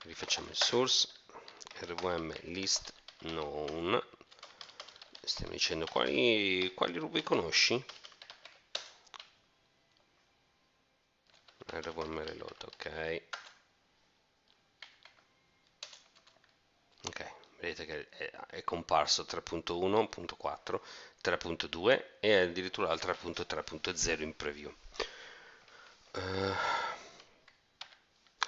rifacciamo 0.00 0.48
il 0.48 0.56
source. 0.56 1.08
Rvm 1.80 2.32
list 2.44 2.92
known. 3.18 4.02
Stiamo 5.22 5.52
dicendo 5.52 5.86
quali, 5.86 6.72
quali 6.74 6.98
ruby 6.98 7.22
conosci 7.22 7.84
R1 11.66 12.24
reload, 12.24 12.62
ok. 12.62 13.22
Ok, 17.08 17.32
vedete 17.58 17.84
che 17.84 18.08
è, 18.08 18.30
è 18.30 18.55
comparso 18.66 19.22
3.1.4, 19.22 20.80
3.2 21.22 22.04
e 22.20 22.34
addirittura 22.34 22.92
il 22.92 23.00
3.3.0 23.00 24.22
in 24.22 24.34
preview. 24.34 24.74
Uh, 26.14 26.52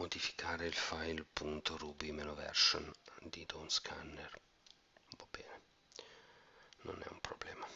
modificare 0.00 0.64
il 0.64 0.72
file 0.72 1.26
.ruby-version 1.34 2.90
di 3.20 3.44
DOM-scanner 3.44 4.40
va 5.18 5.26
bene 5.30 5.62
non 6.84 7.02
è 7.02 7.08
un 7.10 7.20
problema 7.20 7.66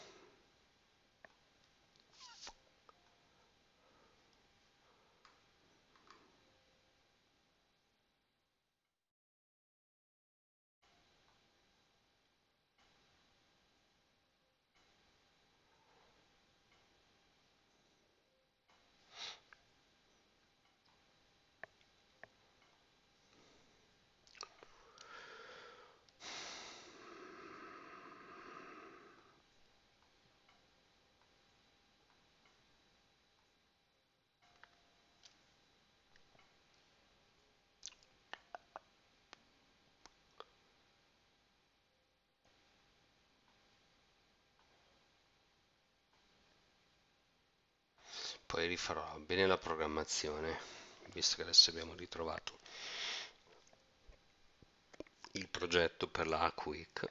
poi 48.55 48.69
rifarò 48.69 49.19
bene 49.19 49.49
la 49.49 49.59
programmazione 49.59 50.57
visto 51.12 51.35
che 51.35 51.43
adesso 51.43 51.71
abbiamo 51.71 51.93
ritrovato 51.95 52.61
il 55.33 55.49
progetto 55.49 56.07
per 56.07 56.29
la 56.29 56.53
Quick 56.55 57.05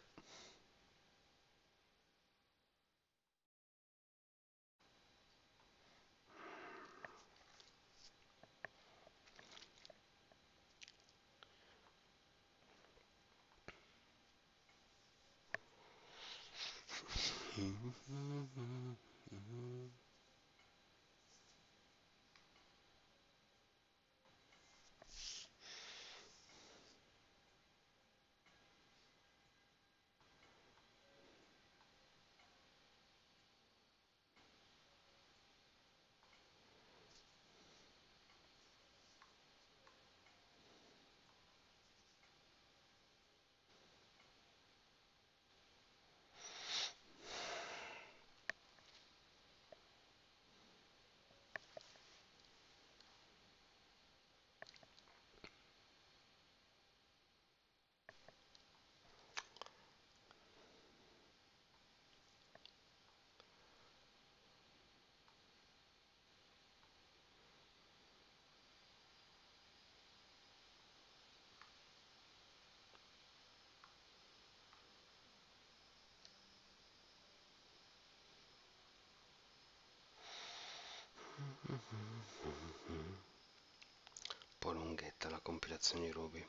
po' 84.60 84.72
lunghetta 84.72 85.30
la 85.30 85.40
compilazione 85.40 86.06
di 86.06 86.12
Ruby 86.12 86.46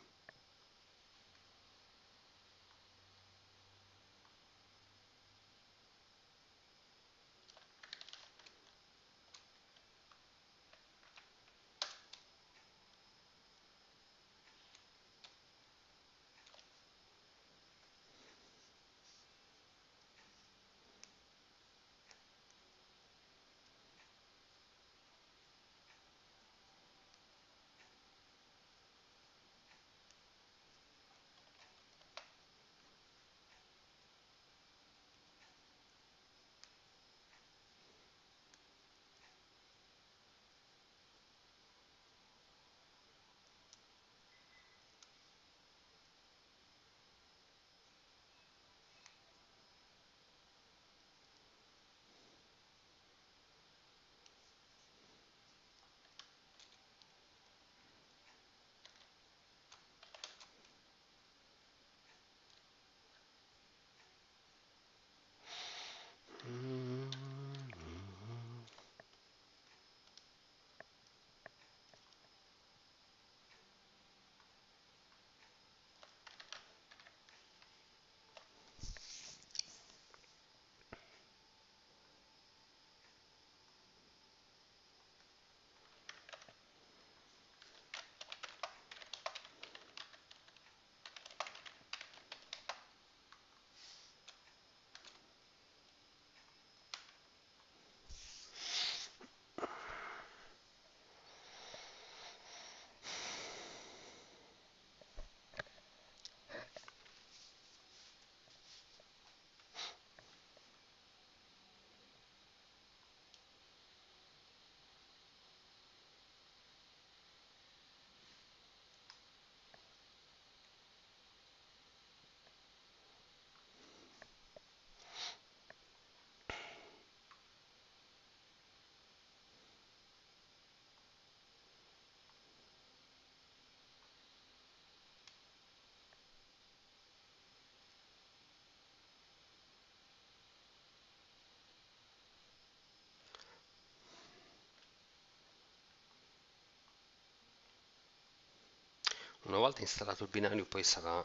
Una 149.55 149.63
volta 149.63 149.83
installato 149.83 150.25
il 150.25 150.31
binario 150.31 150.65
poi 150.65 150.83
sarà 150.83 151.25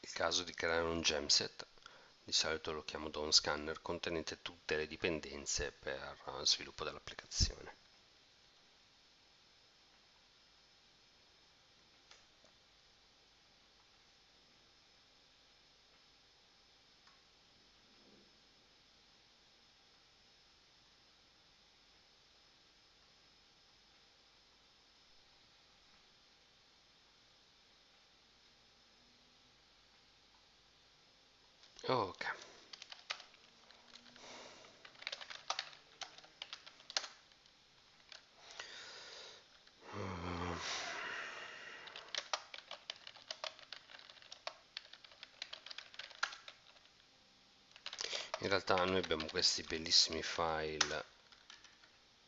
il 0.00 0.10
caso 0.10 0.42
di 0.42 0.52
creare 0.52 0.82
un 0.82 1.02
gemset, 1.02 1.64
di 2.24 2.32
solito 2.32 2.72
lo 2.72 2.82
chiamo 2.82 3.10
DOM 3.10 3.30
scanner, 3.30 3.80
contenente 3.80 4.42
tutte 4.42 4.74
le 4.74 4.88
dipendenze 4.88 5.70
per 5.70 6.16
sviluppo 6.42 6.82
dell'applicazione. 6.82 7.76
Ok. 31.88 32.24
In 48.40 48.48
realtà 48.48 48.84
noi 48.84 49.00
abbiamo 49.16 49.30
questi 49.30 49.62
bellissimi 49.62 50.22
file, 50.22 51.04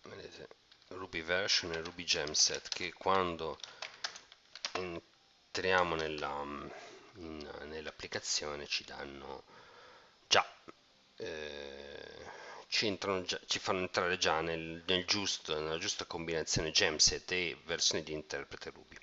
vedete, 0.04 0.48
Ruby 0.88 1.22
version 1.22 1.72
e 1.72 1.82
Ruby 1.82 2.04
gemset 2.04 2.68
che 2.70 2.92
quando 2.94 3.58
entriamo 4.72 5.94
nella 5.94 6.86
nell'applicazione 7.18 8.66
ci 8.68 8.84
danno 8.84 9.42
già, 10.28 10.46
eh, 11.16 12.30
ci, 12.68 12.96
già, 13.24 13.40
ci 13.44 13.58
fanno 13.58 13.80
entrare 13.80 14.16
già 14.18 14.40
nel, 14.40 14.84
nel 14.86 15.04
giusto, 15.04 15.58
nella 15.58 15.78
giusta 15.78 16.04
combinazione 16.04 16.70
gemset 16.70 17.30
e 17.32 17.60
versione 17.64 18.04
di 18.04 18.12
interprete 18.12 18.70
Ruby. 18.70 18.96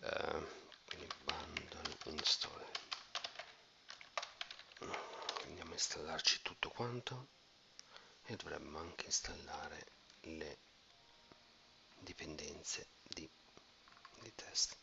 Uh, 0.00 0.46
quindi 0.86 1.08
bundle 1.24 1.96
install. 2.04 2.64
A 5.74 5.76
installarci 5.76 6.40
tutto 6.42 6.68
quanto 6.68 7.30
e 8.26 8.36
dovremmo 8.36 8.78
anche 8.78 9.06
installare 9.06 9.84
le 10.20 10.58
dipendenze 11.98 12.86
di, 13.02 13.28
di 14.20 14.32
test. 14.36 14.76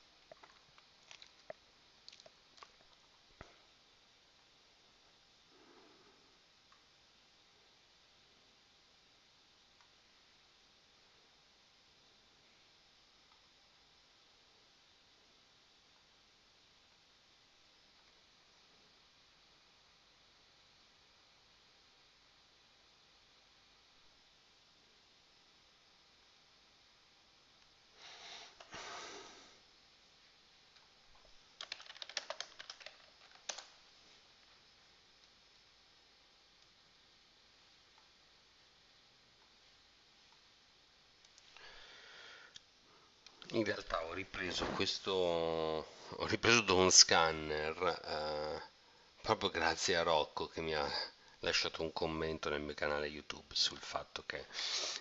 In 43.51 43.63
realtà 43.63 44.03
ho 44.05 44.13
ripreso 44.13 44.65
questo 44.67 45.11
ho 45.11 46.25
ripreso 46.27 46.61
Dawn 46.61 46.91
Scanner 46.91 48.01
eh, 48.05 48.61
proprio 49.21 49.49
grazie 49.49 49.95
a 49.97 50.03
Rocco 50.03 50.47
che 50.47 50.61
mi 50.61 50.73
ha 50.73 50.89
lasciato 51.39 51.81
un 51.81 51.91
commento 51.91 52.49
nel 52.49 52.61
mio 52.61 52.73
canale 52.73 53.07
YouTube 53.07 53.53
sul 53.53 53.79
fatto 53.79 54.23
che 54.25 54.45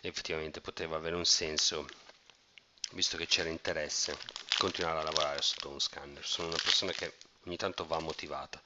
effettivamente 0.02 0.60
poteva 0.60 0.96
avere 0.96 1.16
un 1.16 1.26
senso 1.26 1.86
visto 2.92 3.16
che 3.16 3.26
c'era 3.26 3.48
interesse 3.48 4.16
continuare 4.58 5.00
a 5.00 5.04
lavorare 5.04 5.42
su 5.42 5.54
Dawn 5.60 5.80
Scanner. 5.80 6.24
Sono 6.26 6.48
una 6.48 6.58
persona 6.62 6.92
che 6.92 7.14
ogni 7.44 7.56
tanto 7.56 7.86
va 7.86 7.98
motivata. 7.98 8.60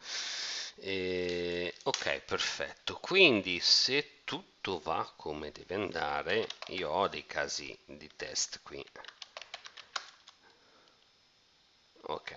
E, 0.77 1.75
ok 1.85 2.21
perfetto. 2.21 2.97
Quindi 2.97 3.61
se 3.61 4.23
tutto 4.25 4.81
va 4.81 5.13
come 5.17 5.53
deve 5.53 5.75
andare 5.75 6.49
io 6.69 6.91
ho 6.91 7.09
dei 7.09 7.27
casi 7.27 7.77
di 7.85 8.09
test 8.17 8.61
qui 8.63 8.85
ok 12.07 12.31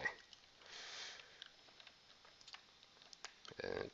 eh, 3.58 3.92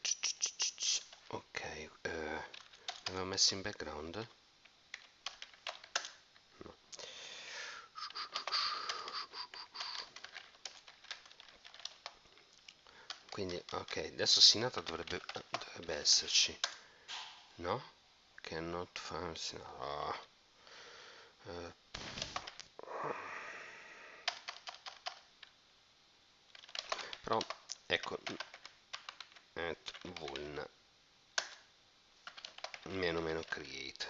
ok 1.27 1.59
eh, 2.01 2.43
l'avevo 3.05 3.25
messo 3.25 3.53
in 3.55 3.61
background 3.61 4.27
no. 6.57 6.75
quindi 13.29 13.61
ok 13.71 13.97
adesso 14.13 14.41
Sinatra 14.41 14.81
dovrebbe, 14.81 15.21
dovrebbe 15.49 15.95
esserci 15.95 16.57
no? 17.55 17.81
cannot 18.41 18.99
find 18.99 19.37
no. 19.53 20.15
uh, 21.45 21.73
però 27.23 27.37
ecco 27.85 28.19
at 29.53 29.91
vuln. 30.19 30.61
Meno 32.89 33.21
meno 33.21 33.41
create. 33.47 34.05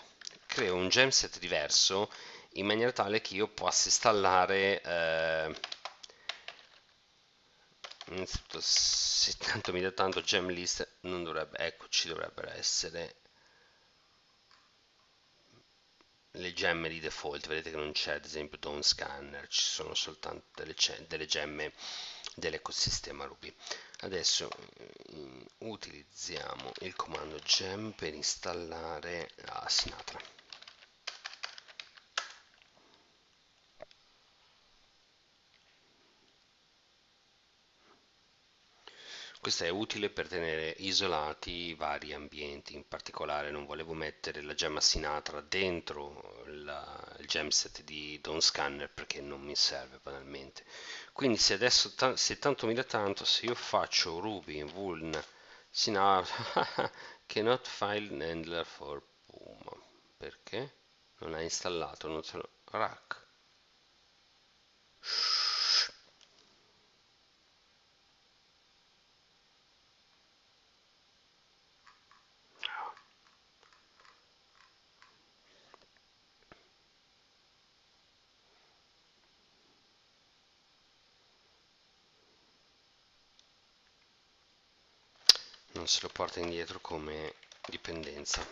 Creo 0.48 0.76
un 0.76 0.90
gemset 0.90 1.38
diverso 1.38 2.12
in 2.54 2.66
maniera 2.66 2.92
tale 2.92 3.22
che 3.22 3.36
io 3.36 3.48
possa 3.48 3.88
installare 3.88 4.82
eh, 4.82 5.56
se 8.60 9.34
tanto 9.38 9.72
mi 9.72 9.82
dà 9.82 9.92
tanto 9.92 10.22
gem 10.22 10.50
list 10.50 10.98
non 11.02 11.24
dovrebbe 11.24 11.58
ecco 11.58 11.88
ci 11.90 12.08
dovrebbero 12.08 12.50
essere 12.52 13.16
le 16.38 16.54
gemme 16.54 16.90
di 16.90 17.00
default 17.00 17.48
vedete 17.48 17.70
che 17.70 17.76
non 17.76 17.92
c'è 17.92 18.14
ad 18.14 18.26
esempio 18.26 18.58
Dawn 18.58 18.82
Scanner 18.82 19.48
ci 19.48 19.62
sono 19.62 19.94
soltanto 19.94 20.46
delle, 20.56 20.76
delle 21.08 21.26
gemme 21.26 21.74
dell'ecosistema 22.36 23.26
Ruby. 23.26 23.54
Adesso 24.00 24.50
eh, 24.78 25.46
utilizziamo 25.60 26.72
il 26.80 26.96
comando 26.96 27.38
gem 27.40 27.92
per 27.92 28.14
installare 28.14 29.30
la 29.36 29.66
Sinatra. 29.70 30.20
Questo 39.44 39.66
è 39.66 39.70
utile 39.70 40.10
per 40.10 40.30
tenere 40.30 40.74
isolati 40.78 41.74
vari 41.74 42.14
ambienti, 42.14 42.76
in 42.76 42.88
particolare 42.88 43.52
non 43.52 43.66
volevo 43.66 43.92
mettere 43.94 44.42
la 44.42 44.54
gemma 44.54 44.80
Sinatra 44.80 45.42
dentro 45.42 46.46
la, 46.46 47.16
il 47.20 47.28
gemset 47.28 47.84
di 47.84 48.18
Dawn 48.22 48.40
Scanner 48.40 48.90
perché 48.90 49.20
non 49.20 49.42
mi 49.42 49.54
serve 49.58 50.00
banalmente. 50.02 50.64
Quindi 51.12 51.38
se 51.38 51.56
adesso, 51.56 51.92
se 52.16 52.40
tanto 52.40 52.68
mi 52.68 52.74
dà 52.74 52.86
tanto, 52.86 53.26
se 53.26 53.46
io 53.48 53.54
faccio 53.54 54.20
Ruby 54.22 54.60
in 54.60 54.68
vuln 54.68 55.22
Sinatra 55.70 56.90
cannot 57.28 57.68
file 57.68 58.24
handler 58.24 58.66
for 58.66 59.04
Puma, 59.26 59.76
perché? 60.16 60.74
Non 61.18 61.34
ha 61.34 61.42
installato, 61.42 62.08
non 62.08 62.24
se 62.24 62.38
lo... 62.38 62.50
rack. 62.72 63.24
non 85.74 85.83
se 85.94 86.00
lo 86.02 86.10
porta 86.10 86.40
indietro 86.40 86.80
come 86.80 87.36
dipendenza 87.68 88.44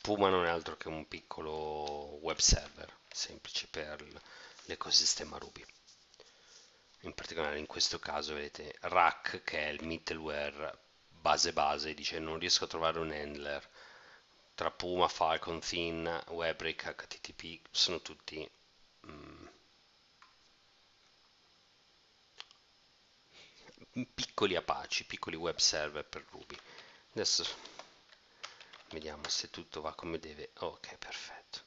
Puma 0.00 0.28
non 0.28 0.44
è 0.46 0.48
altro 0.48 0.76
che 0.76 0.86
un 0.86 1.08
piccolo 1.08 2.18
web 2.22 2.38
server 2.38 2.88
semplice 3.10 3.66
per 3.68 4.04
l'ecosistema 4.66 5.38
Ruby. 5.38 5.64
In 7.00 7.14
particolare 7.14 7.58
in 7.58 7.66
questo 7.66 7.98
caso 7.98 8.34
vedete 8.34 8.76
Rack 8.82 9.42
che 9.42 9.58
è 9.58 9.68
il 9.70 9.84
middleware 9.84 10.78
base 11.08 11.52
base, 11.52 11.94
dice 11.94 12.20
non 12.20 12.38
riesco 12.38 12.64
a 12.64 12.68
trovare 12.68 13.00
un 13.00 13.10
handler 13.10 13.68
tra 14.54 14.70
Puma, 14.70 15.08
Falcon, 15.08 15.58
Thin, 15.58 16.24
Webrick, 16.28 16.94
HTTP, 16.94 17.60
sono 17.72 18.00
tutti 18.00 18.48
mm, 19.06 19.46
piccoli 24.14 24.56
Apache, 24.56 25.04
piccoli 25.04 25.36
web 25.36 25.56
server 25.58 26.04
per 26.04 26.24
Ruby. 26.30 26.56
Adesso 27.12 27.44
vediamo 28.90 29.28
se 29.28 29.50
tutto 29.50 29.80
va 29.80 29.94
come 29.94 30.18
deve. 30.18 30.50
Ok, 30.58 30.96
perfetto. 30.96 31.60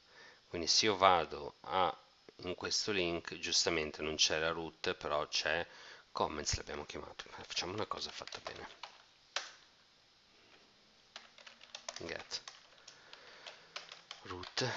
Quindi 0.48 0.66
se 0.66 0.86
io 0.86 0.96
vado 0.96 1.56
a 1.60 1.96
in 2.40 2.54
questo 2.54 2.92
link, 2.92 3.38
giustamente 3.38 4.02
non 4.02 4.16
c'è 4.16 4.38
la 4.38 4.50
root, 4.50 4.94
però 4.94 5.26
c'è 5.28 5.66
comments, 6.12 6.56
l'abbiamo 6.56 6.84
chiamato. 6.84 7.24
Facciamo 7.30 7.72
una 7.72 7.86
cosa 7.86 8.10
fatta 8.10 8.40
bene. 8.42 8.68
Get 11.98 12.42
root 14.22 14.70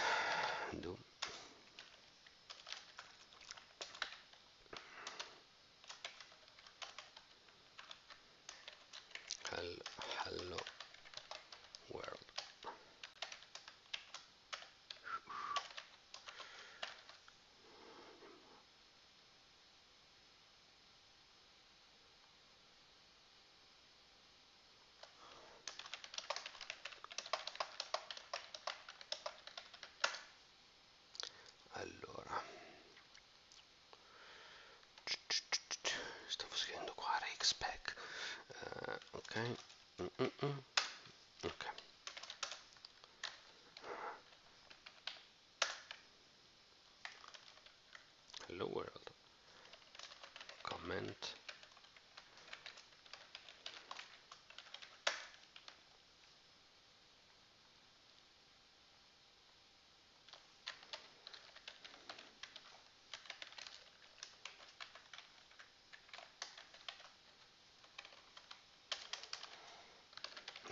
do 0.71 0.97
uh, 39.39 39.51
ok 39.51 39.59
mm 39.99 40.09
-mm 40.19 40.31
-mm. 40.41 40.58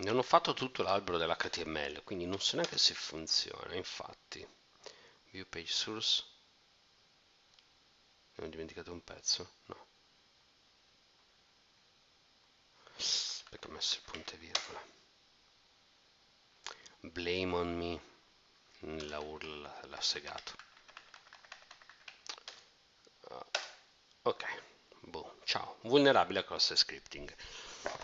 Non 0.08 0.16
ho 0.16 0.22
fatto 0.22 0.54
tutto 0.54 0.82
l'albero 0.82 1.18
dell'HTML, 1.18 2.02
quindi 2.02 2.24
non 2.24 2.40
so 2.40 2.56
neanche 2.56 2.78
se 2.78 2.94
funziona, 2.94 3.74
infatti. 3.74 4.44
View 5.32 5.46
page 5.46 5.70
source. 5.70 6.24
Mi 8.36 8.46
ho 8.46 8.48
dimenticato 8.48 8.90
un 8.90 9.04
pezzo? 9.04 9.56
No. 9.66 9.86
Perché 13.50 13.68
ho 13.68 13.70
messo 13.70 13.96
il 13.96 14.10
punto 14.10 14.32
e 14.32 14.38
virgola. 14.38 14.82
Blame 17.00 17.54
on 17.54 17.76
me. 17.76 18.00
La 19.08 19.18
URL 19.18 19.88
l'ha 19.88 20.00
segato. 20.00 20.52
Uh, 23.28 23.44
ok. 24.22 24.62
Boh, 25.00 25.38
ciao. 25.44 25.76
Vulnerabile 25.82 26.38
a 26.38 26.44
cross 26.44 26.74
scripting. 26.74 27.30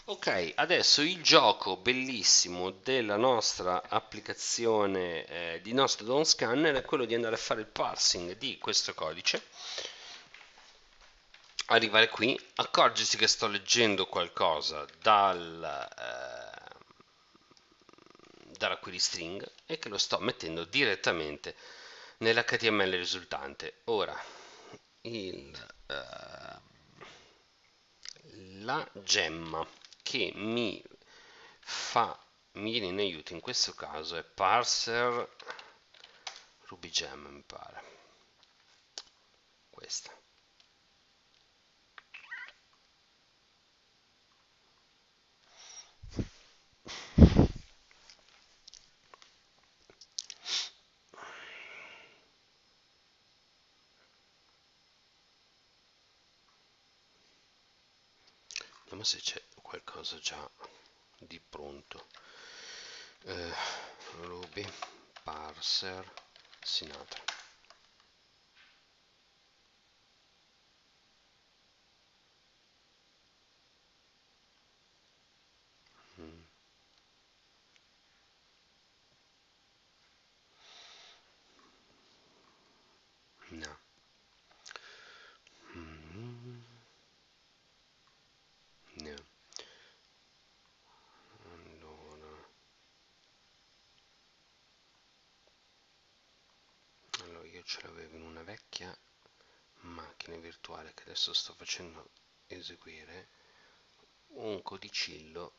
Ok, 0.07 0.53
adesso 0.57 1.01
il 1.01 1.23
gioco 1.23 1.77
bellissimo 1.79 2.71
della 2.71 3.17
nostra 3.17 3.89
applicazione 3.89 5.25
eh, 5.25 5.61
di 5.63 5.73
nostro 5.73 6.05
Dawn 6.05 6.27
Scanner 6.27 6.75
è 6.75 6.83
quello 6.85 7.07
di 7.07 7.15
andare 7.15 7.37
a 7.37 7.39
fare 7.39 7.63
il 7.63 7.67
parsing 7.67 8.37
di 8.37 8.59
questo 8.59 8.93
codice 8.93 9.43
arrivare 11.67 12.11
qui, 12.11 12.39
accorgersi 12.57 13.17
che 13.17 13.27
sto 13.27 13.47
leggendo 13.47 14.07
qualcosa 14.07 14.85
dal, 15.01 15.89
eh, 15.99 16.75
dalla 18.59 18.77
query 18.77 18.99
string 18.99 19.51
e 19.65 19.79
che 19.79 19.89
lo 19.89 19.97
sto 19.97 20.19
mettendo 20.19 20.65
direttamente 20.65 21.57
nell'HTML 22.19 22.91
risultante. 22.91 23.81
Ora, 23.85 24.23
il, 25.03 25.67
eh, 25.87 26.61
la 28.65 28.87
gemma 28.93 29.67
che 30.15 30.31
mi 30.37 30.81
fa 31.59 32.17
mi 32.53 32.71
viene 32.71 32.87
in 32.87 32.99
aiuto 33.01 33.33
in 33.33 33.41
questo 33.41 33.75
caso 33.75 34.15
è 34.15 34.23
parser 34.23 35.29
ruby 36.67 36.89
gem 36.89 37.27
mi 37.27 37.43
pare. 37.43 37.83
Questa. 39.71 40.17
Vediamo 58.85 59.03
se 59.03 59.19
c'è 59.19 59.43
qualcosa 59.75 60.19
già 60.19 60.49
di 61.19 61.41
pronto. 61.41 62.07
Eh, 63.23 63.53
ruby 64.21 64.65
parser 65.25 66.13
sinatra 66.63 67.23
mm. 76.19 76.43
no 83.49 83.83
No. 88.97 89.17
Allora. 91.53 92.49
Allora 97.23 97.47
io 97.47 97.63
ce 97.65 97.81
l'avevo 97.83 98.17
in 98.17 98.23
una 98.23 98.43
vecchia 98.45 98.97
macchina 99.81 100.37
virtuale 100.37 100.95
che 100.95 101.05
adesso 101.25 101.33
sto 101.33 101.55
facendo 101.55 102.11
eseguire 102.49 103.29
un 104.35 104.61
codicillo 104.61 105.55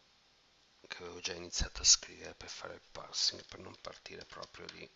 che 0.88 0.98
avevo 0.98 1.20
già 1.22 1.34
iniziato 1.34 1.82
a 1.82 1.86
scrivere 1.86 2.36
per 2.36 2.50
fare 2.50 2.76
il 2.76 2.84
parsing 2.92 3.44
per 3.48 3.60
non 3.60 3.76
partire 3.82 4.26
proprio 4.26 4.68
di 4.68 4.88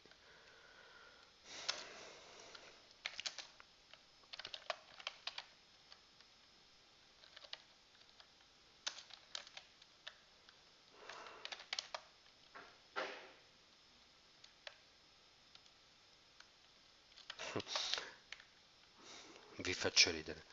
faccio 20.09 20.11
ridere. 20.11 20.45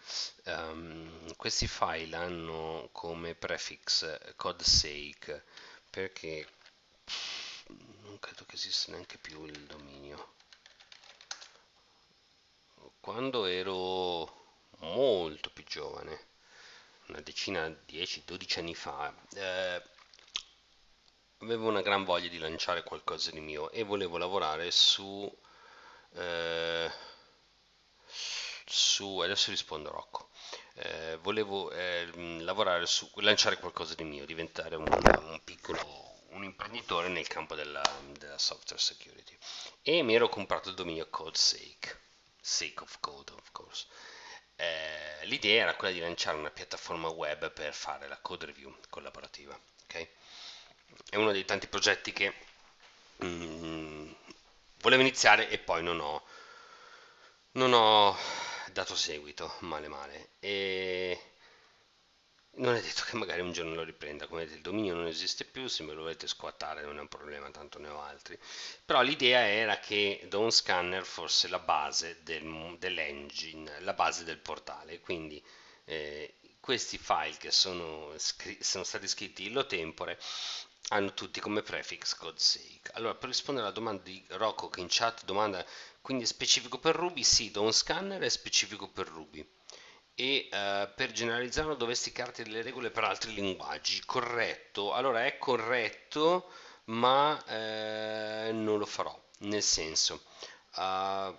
Um, 0.44 1.34
questi 1.36 1.66
file 1.66 2.16
hanno 2.16 2.88
come 2.92 3.34
prefix 3.34 4.34
codesake 4.36 5.44
perché 5.90 6.46
non 8.02 8.18
credo 8.20 8.44
che 8.46 8.54
esista 8.57 8.92
neanche 8.92 9.18
più 9.18 9.44
il 9.44 9.66
dominio. 9.66 10.34
Quando 13.00 13.46
ero 13.46 14.44
molto 14.78 15.50
più 15.50 15.64
giovane 15.64 16.34
una 17.07 17.20
decina 17.20 17.68
10 17.68 18.24
12 18.26 18.59
anni 18.59 18.74
fa 18.74 19.14
eh, 19.34 19.82
avevo 21.38 21.68
una 21.68 21.82
gran 21.82 22.04
voglia 22.04 22.28
di 22.28 22.38
lanciare 22.38 22.82
qualcosa 22.82 23.30
di 23.30 23.40
mio 23.40 23.70
e 23.70 23.84
volevo 23.84 24.18
lavorare 24.18 24.70
su, 24.72 25.32
eh, 26.14 26.90
su 28.66 29.20
adesso 29.20 29.50
rispondo 29.50 29.90
Rocco. 29.90 30.30
Eh, 30.74 31.16
volevo 31.22 31.70
eh, 31.70 32.08
lavorare 32.40 32.86
su 32.86 33.08
lanciare 33.16 33.58
qualcosa 33.58 33.94
di 33.94 34.04
mio, 34.04 34.26
diventare 34.26 34.76
un, 34.76 34.86
un 34.86 35.40
piccolo 35.44 36.06
un 36.36 36.44
imprenditore 36.44 37.08
nel 37.08 37.26
campo 37.26 37.54
della, 37.54 37.82
della, 38.18 38.38
software 38.38 38.80
security 38.80 39.36
e 39.82 40.02
mi 40.02 40.14
ero 40.14 40.28
comprato 40.28 40.68
il 40.68 40.74
dominio 40.74 41.08
CodeSake, 41.08 41.98
Sake 42.40 42.82
of 42.82 42.98
Code 43.00 43.32
of 43.32 43.52
course. 43.52 43.86
Eh, 44.56 45.26
l'idea 45.26 45.62
era 45.62 45.76
quella 45.76 45.92
di 45.92 46.00
lanciare 46.00 46.36
una 46.36 46.50
piattaforma 46.50 47.08
web 47.08 47.50
per 47.52 47.74
fare 47.74 48.08
la 48.08 48.18
code 48.18 48.46
review 48.46 48.74
collaborativa. 48.88 49.58
Okay? 49.84 50.08
È 51.10 51.16
uno 51.16 51.32
dei 51.32 51.44
tanti 51.44 51.68
progetti 51.68 52.12
che 52.12 52.34
mm, 53.24 54.12
volevo 54.80 55.02
iniziare 55.02 55.48
e 55.48 55.58
poi 55.58 55.82
non 55.82 56.00
ho, 56.00 56.22
non 57.52 57.72
ho 57.72 58.16
dato 58.77 58.95
seguito, 58.95 59.55
male 59.61 59.89
male. 59.89 60.33
E 60.39 61.18
non 62.57 62.74
è 62.74 62.81
detto 62.83 63.05
che 63.07 63.16
magari 63.16 63.41
un 63.41 63.53
giorno 63.53 63.74
lo 63.74 63.83
riprenda, 63.83 64.27
come 64.27 64.41
vedete 64.41 64.59
il 64.59 64.62
dominio 64.62 64.95
non 64.95 65.07
esiste 65.07 65.47
più, 65.47 65.66
se 65.66 65.83
me 65.83 65.95
lo 65.95 66.03
volete 66.03 66.27
squattare 66.27 66.83
non 66.83 66.99
è 66.99 67.01
un 67.01 67.09
problema, 67.09 67.51
tanto 67.51 67.79
ne 67.79 67.89
ho 67.89 68.03
altri. 68.03 68.39
Però 68.85 69.01
l'idea 69.01 69.47
era 69.49 69.79
che 69.79 70.27
Dawn 70.29 70.51
Scanner 70.51 71.07
fosse 71.07 71.49
la 71.49 71.59
base 71.59 72.18
del, 72.22 72.77
dell'engine, 72.79 73.81
la 73.81 73.95
base 73.95 74.24
del 74.24 74.39
portale, 74.39 75.01
quindi 75.01 75.43
eh, 75.85 76.35
questi 76.61 76.99
file 76.99 77.37
che 77.39 77.51
sono, 77.51 78.12
sono, 78.61 78.85
stati 78.85 79.09
scritti 79.09 79.45
illo 79.45 79.64
tempore 79.64 80.18
hanno 80.89 81.14
tutti 81.14 81.41
come 81.41 81.62
prefix 81.62 82.14
codesake. 82.14 82.91
Allora, 82.93 83.14
per 83.14 83.29
rispondere 83.31 83.66
alla 83.66 83.74
domanda 83.74 84.03
di 84.03 84.22
Rocco 84.31 84.68
che 84.68 84.81
in 84.81 84.87
chat 84.91 85.24
domanda, 85.24 85.64
quindi 86.07 86.22
è 86.22 86.28
specifico 86.28 86.78
per 86.78 86.94
Ruby? 86.94 87.24
Sì, 87.24 87.50
Dawn 87.50 87.72
Scanner 87.72 88.22
è 88.22 88.28
specifico 88.28 88.88
per 88.88 89.09
Ruby 89.09 89.44
e 90.14 90.48
uh, 90.52 90.88
per 90.94 91.11
generalizzarlo 91.11 91.74
dovresti 91.74 92.12
crearti 92.12 92.44
delle 92.44 92.62
regole 92.62 92.92
per 92.92 93.02
altri 93.02 93.34
linguaggi. 93.34 94.00
Corretto, 94.04 94.92
allora 94.92 95.24
è 95.24 95.36
corretto, 95.36 96.52
ma 96.84 97.44
eh, 97.48 98.52
non 98.52 98.78
lo 98.78 98.86
farò. 98.86 99.20
Nel 99.38 99.64
senso, 99.64 100.22
uh, 100.76 101.36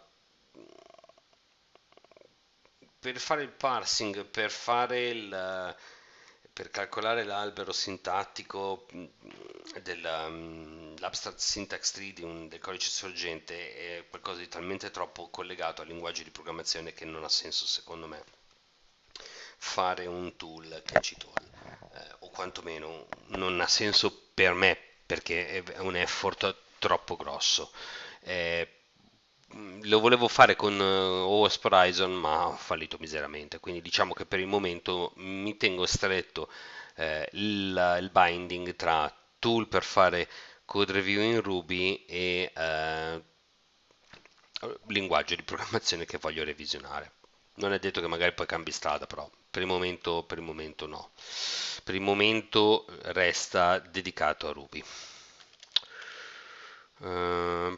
per 2.99 3.19
fare 3.19 3.43
il 3.43 3.53
parsing, 3.53 4.25
per 4.25 4.51
fare 4.51 5.07
il 5.07 5.75
per 6.57 6.71
calcolare 6.71 7.23
l'albero 7.23 7.71
sintattico 7.71 8.87
dell'abstract 9.79 11.37
syntax 11.37 11.91
tree 11.91 12.15
un, 12.21 12.47
del 12.47 12.59
codice 12.59 12.89
sorgente 12.89 13.75
è 13.75 14.05
qualcosa 14.09 14.39
di 14.39 14.47
talmente 14.47 14.89
troppo 14.89 15.29
collegato 15.29 15.83
al 15.83 15.87
linguaggio 15.87 16.23
di 16.23 16.31
programmazione 16.31 16.95
che 16.95 17.05
non 17.05 17.23
ha 17.23 17.29
senso 17.29 17.67
secondo 17.67 18.07
me 18.07 18.23
fare 19.57 20.07
un 20.07 20.35
tool 20.35 20.81
che 20.83 20.99
ci 21.01 21.15
toglie, 21.15 21.51
eh, 21.93 22.15
o 22.21 22.29
quantomeno 22.31 23.05
non 23.27 23.61
ha 23.61 23.67
senso 23.67 24.11
per 24.33 24.53
me 24.53 24.75
perché 25.05 25.63
è 25.63 25.77
un 25.77 25.95
effort 25.95 26.55
troppo 26.79 27.15
grosso. 27.17 27.71
Eh, 28.21 28.76
lo 29.83 29.99
volevo 29.99 30.27
fare 30.27 30.55
con 30.55 30.77
uh, 30.77 30.83
OS 30.83 31.59
Horizon 31.63 32.13
ma 32.13 32.47
ho 32.47 32.55
fallito 32.55 32.97
miseramente 32.99 33.59
quindi 33.59 33.81
diciamo 33.81 34.13
che 34.13 34.25
per 34.25 34.39
il 34.39 34.47
momento 34.47 35.13
mi 35.17 35.55
tengo 35.57 35.85
stretto 35.85 36.49
eh, 36.95 37.29
il, 37.33 37.97
il, 38.01 38.09
binding 38.11 38.75
tra 38.75 39.11
tool 39.39 39.67
per 39.67 39.83
fare 39.83 40.27
code 40.65 40.91
review 40.91 41.21
in 41.21 41.41
Ruby 41.41 42.03
e 42.05 42.51
eh, 42.55 43.21
linguaggio 44.87 45.35
di 45.35 45.43
programmazione 45.43 46.05
che 46.05 46.17
voglio 46.17 46.43
revisionare 46.43 47.13
non 47.55 47.73
è 47.73 47.79
detto 47.79 48.01
che 48.01 48.07
magari 48.07 48.33
poi 48.33 48.45
cambi 48.45 48.71
strada 48.71 49.07
però 49.07 49.29
per 49.57 49.65
il 49.65 49.71
momento, 49.71 50.23
per 50.23 50.37
il 50.37 50.43
momento 50.43 50.85
no. 50.85 51.09
Per 51.83 51.95
il 51.95 52.01
momento 52.01 52.85
resta 53.05 53.79
dedicato 53.79 54.47
a 54.47 54.51
Ruby. 54.51 54.83
Uh, 56.99 57.77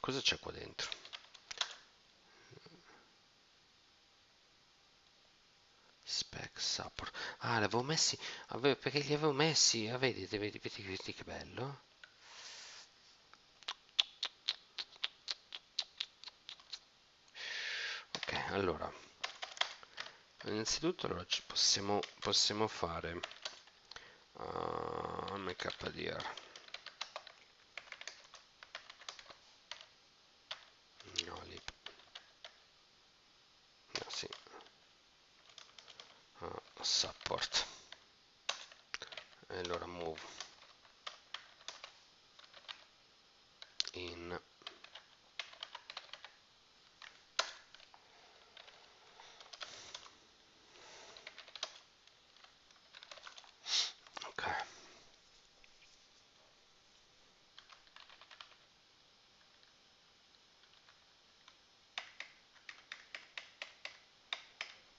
cosa 0.00 0.20
c'è 0.20 0.38
qua 0.38 0.52
dentro? 0.52 0.90
Spec 6.02 6.60
support. 6.60 7.14
Ah, 7.38 7.58
li 7.58 7.64
avevo 7.64 7.82
messi. 7.82 8.18
perché 8.60 9.00
li 9.00 9.14
avevo 9.14 9.32
messi. 9.32 9.88
Ah, 9.88 9.98
vedi, 9.98 10.26
vedi, 10.26 10.58
vedi, 10.58 10.82
vedi 10.82 11.14
che 11.14 11.24
bello. 11.24 11.92
allora 18.54 18.88
innanzitutto 20.44 21.06
allora 21.06 21.26
possiamo, 21.44 21.98
possiamo 22.20 22.68
fare 22.68 23.20
uh, 24.34 25.36
mkdir 25.36 26.22
no 31.26 31.42
lib 31.42 31.62
no, 33.92 34.06
sì. 34.08 34.28
uh, 36.38 36.73
support. 36.84 37.66
E 39.48 39.58
allora 39.58 39.86
move 39.86 40.20
in 43.92 44.38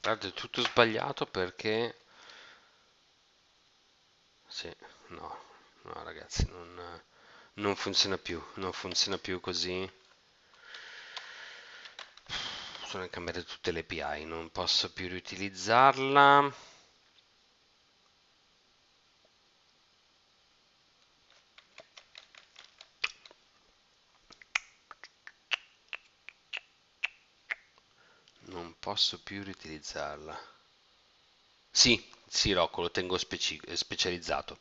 Guarda, 0.06 0.28
è 0.28 0.34
tutto 0.34 0.62
sbagliato 0.62 1.26
perché... 1.26 1.96
Sì, 4.48 4.72
no, 5.08 5.38
no 5.82 6.04
ragazzi, 6.04 6.48
non, 6.52 7.02
non 7.56 7.76
funziona 7.76 8.16
più, 8.20 8.40
non 8.58 8.72
funziona 8.72 9.18
più 9.18 9.40
così. 9.40 9.92
Sono 12.86 13.08
cambiate 13.10 13.44
tutte 13.44 13.72
le 13.72 13.80
API, 13.80 14.26
non 14.26 14.52
posso 14.52 14.94
più 14.94 15.08
riutilizzarla. 15.08 16.54
Posso 28.96 29.20
più 29.22 29.44
riutilizzarla. 29.44 30.40
Sì, 31.70 32.02
sì, 32.30 32.54
Rocco, 32.54 32.80
lo 32.80 32.92
tengo 32.92 33.18
speci 33.18 33.60
specializzato. 33.74 34.60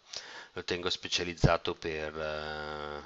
Lo 0.54 0.64
tengo 0.64 0.90
specializzato 0.90 1.74
per, 1.76 2.12
uh, 2.12 3.04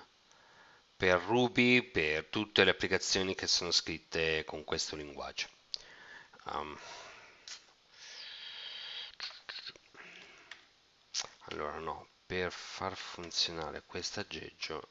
per 0.96 1.20
Ruby, 1.20 1.82
per 1.82 2.24
tutte 2.30 2.64
le 2.64 2.70
applicazioni 2.70 3.34
che 3.34 3.46
sono 3.46 3.72
scritte 3.72 4.42
con 4.46 4.64
questo 4.64 4.96
linguaggio. 4.96 5.48
Um, 6.46 6.78
allora 11.50 11.76
no, 11.78 12.08
per 12.24 12.50
far 12.50 12.96
funzionare 12.96 13.82
questo 13.84 14.20
aggeggio 14.20 14.82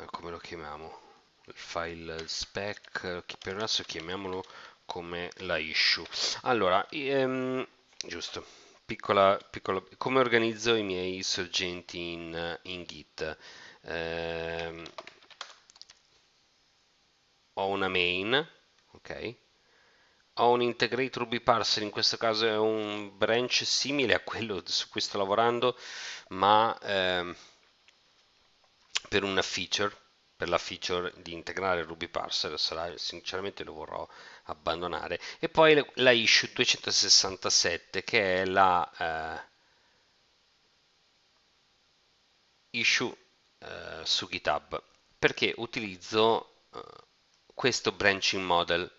Eh, 0.00 0.06
come 0.06 0.30
lo 0.30 0.38
chiamiamo? 0.70 0.98
Il 1.46 1.54
file 1.54 2.28
spec, 2.28 3.24
per 3.40 3.56
adesso 3.56 3.82
chiamiamolo 3.82 4.44
come 4.84 5.30
la 5.38 5.56
issue. 5.56 6.06
Allora, 6.42 6.86
ehm, 6.90 7.66
giusto, 8.06 8.46
piccola, 8.84 9.36
piccola, 9.50 9.82
come 9.96 10.20
organizzo 10.20 10.74
i 10.76 10.84
miei 10.84 11.22
sorgenti 11.24 12.12
in, 12.12 12.58
in 12.62 12.84
Git? 12.84 13.36
Eh, 13.82 14.82
ho 17.54 17.66
una 17.66 17.88
main, 17.88 18.48
ok? 18.92 19.34
ho 20.34 20.52
un 20.52 20.62
integrate 20.62 21.18
Ruby 21.18 21.40
parser, 21.40 21.82
in 21.82 21.90
questo 21.90 22.16
caso 22.16 22.46
è 22.46 22.56
un 22.56 23.10
branch 23.18 23.62
simile 23.64 24.14
a 24.14 24.20
quello 24.20 24.62
su 24.64 24.88
cui 24.88 25.00
sto 25.02 25.18
lavorando, 25.18 25.76
ma 26.28 26.78
ehm, 26.80 27.36
per 29.08 29.24
una 29.24 29.42
feature, 29.42 29.94
per 30.40 30.48
la 30.48 30.56
feature 30.56 31.12
di 31.16 31.34
integrare 31.34 31.82
Ruby 31.82 32.08
parser, 32.08 32.58
sarà, 32.58 32.96
sinceramente 32.96 33.62
lo 33.62 33.74
vorrò 33.74 34.08
abbandonare. 34.44 35.20
E 35.38 35.50
poi 35.50 35.74
la 35.96 36.12
issue 36.12 36.50
267 36.50 38.02
che 38.02 38.40
è 38.40 38.44
la 38.46 38.90
eh, 38.96 39.48
issue 42.70 43.14
eh, 43.58 44.00
su 44.04 44.28
GitHub 44.28 44.82
perché 45.18 45.52
utilizzo 45.58 46.62
eh, 46.72 46.80
questo 47.52 47.92
branching 47.92 48.42
model 48.42 48.90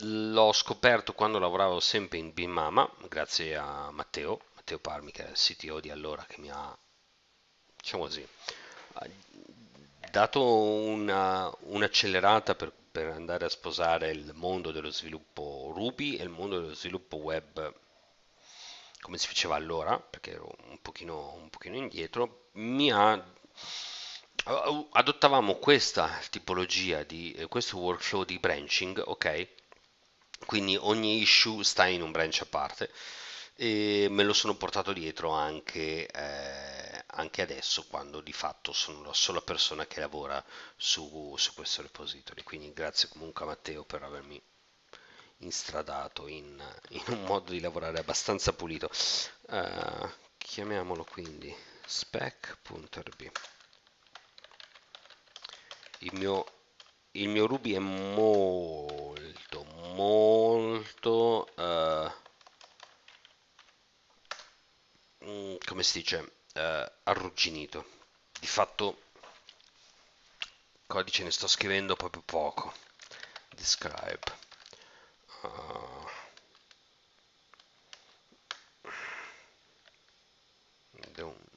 l'ho 0.00 0.52
scoperto 0.52 1.14
quando 1.14 1.38
lavoravo 1.38 1.80
sempre 1.80 2.18
in 2.18 2.34
Bimama 2.34 2.86
grazie 3.08 3.56
a 3.56 3.90
Matteo 3.92 4.42
Matteo 4.56 4.78
Parmi 4.78 5.10
che 5.10 5.24
è 5.26 5.30
il 5.30 5.36
CTO 5.36 5.80
di 5.80 5.88
allora 5.88 6.22
che 6.26 6.38
mi 6.38 6.50
ha 6.50 6.76
diciamo 7.76 8.02
così 8.02 8.26
dato 10.10 10.42
una, 10.42 11.52
un'accelerata 11.60 12.54
per, 12.54 12.72
per 12.90 13.08
andare 13.08 13.44
a 13.44 13.50
sposare 13.50 14.10
il 14.10 14.32
mondo 14.34 14.70
dello 14.70 14.90
sviluppo 14.90 15.72
Ruby 15.74 16.16
e 16.16 16.22
il 16.22 16.28
mondo 16.28 16.60
dello 16.60 16.74
sviluppo 16.74 17.16
web 17.16 17.74
come 19.00 19.16
si 19.16 19.28
faceva 19.28 19.54
allora, 19.54 19.98
perché 19.98 20.32
ero 20.32 20.54
un 20.68 20.78
pochino, 20.82 21.32
un 21.34 21.48
pochino 21.50 21.76
indietro, 21.76 22.48
mi 22.54 22.90
ha 22.90 23.24
adottavamo 24.90 25.56
questa 25.56 26.20
tipologia 26.30 27.02
di 27.02 27.36
questo 27.48 27.78
workflow 27.78 28.24
di 28.24 28.38
branching, 28.38 29.02
ok? 29.04 29.46
Quindi 30.46 30.76
ogni 30.76 31.20
issue 31.20 31.62
sta 31.64 31.86
in 31.86 32.02
un 32.02 32.12
branch 32.12 32.40
a 32.42 32.46
parte 32.46 32.90
e 33.56 34.06
me 34.10 34.22
lo 34.22 34.32
sono 34.32 34.56
portato 34.56 34.92
dietro 34.92 35.30
anche, 35.30 36.06
eh, 36.06 36.97
anche 37.18 37.42
adesso 37.42 37.84
quando 37.86 38.20
di 38.20 38.32
fatto 38.32 38.72
sono 38.72 39.02
la 39.02 39.12
sola 39.12 39.40
persona 39.40 39.86
che 39.86 40.00
lavora 40.00 40.42
su, 40.76 41.34
su 41.36 41.52
questo 41.52 41.82
repository. 41.82 42.42
Quindi 42.42 42.72
grazie 42.72 43.08
comunque 43.08 43.44
a 43.44 43.48
Matteo 43.48 43.84
per 43.84 44.02
avermi 44.02 44.40
instradato 45.38 46.26
in, 46.26 46.62
in 46.90 47.04
un 47.08 47.24
modo 47.24 47.50
di 47.50 47.60
lavorare 47.60 47.98
abbastanza 47.98 48.52
pulito. 48.52 48.88
Uh, 49.48 50.08
chiamiamolo 50.38 51.04
quindi 51.04 51.54
spec.rb. 51.84 53.30
Il 56.00 56.14
mio, 56.14 56.46
il 57.12 57.28
mio 57.28 57.46
Ruby 57.46 57.74
è 57.74 57.80
molto, 57.80 59.64
molto, 59.64 61.48
uh, 61.56 62.08
come 65.64 65.82
si 65.82 65.98
dice, 65.98 66.37
uh, 66.58 66.90
arrugginito. 67.04 67.84
Di 68.38 68.46
fatto, 68.46 69.02
codice 70.86 71.22
ne 71.24 71.30
sto 71.30 71.46
scrivendo 71.46 71.96
proprio 71.96 72.22
poco. 72.22 72.72
Describe 73.54 74.20
uh, 75.42 76.06
don't, 81.14 81.50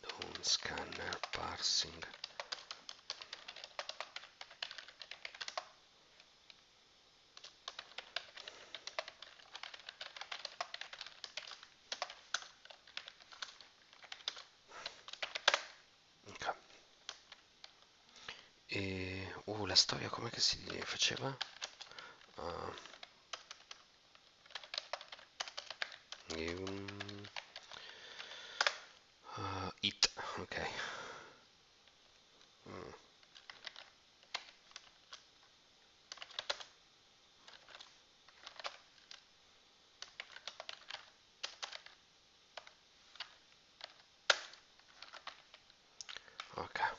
don't 0.00 0.44
scanner 0.44 1.18
parsing 1.30 2.04
Storia 19.74 20.08
come 20.08 20.30
si 20.36 20.58
faceva? 20.84 21.36
Uh, 22.36 22.72
um, 26.36 27.28
uh, 29.36 29.70
it 29.82 30.10
ok 30.38 30.56
mm. 32.68 32.92
ok 46.56 46.96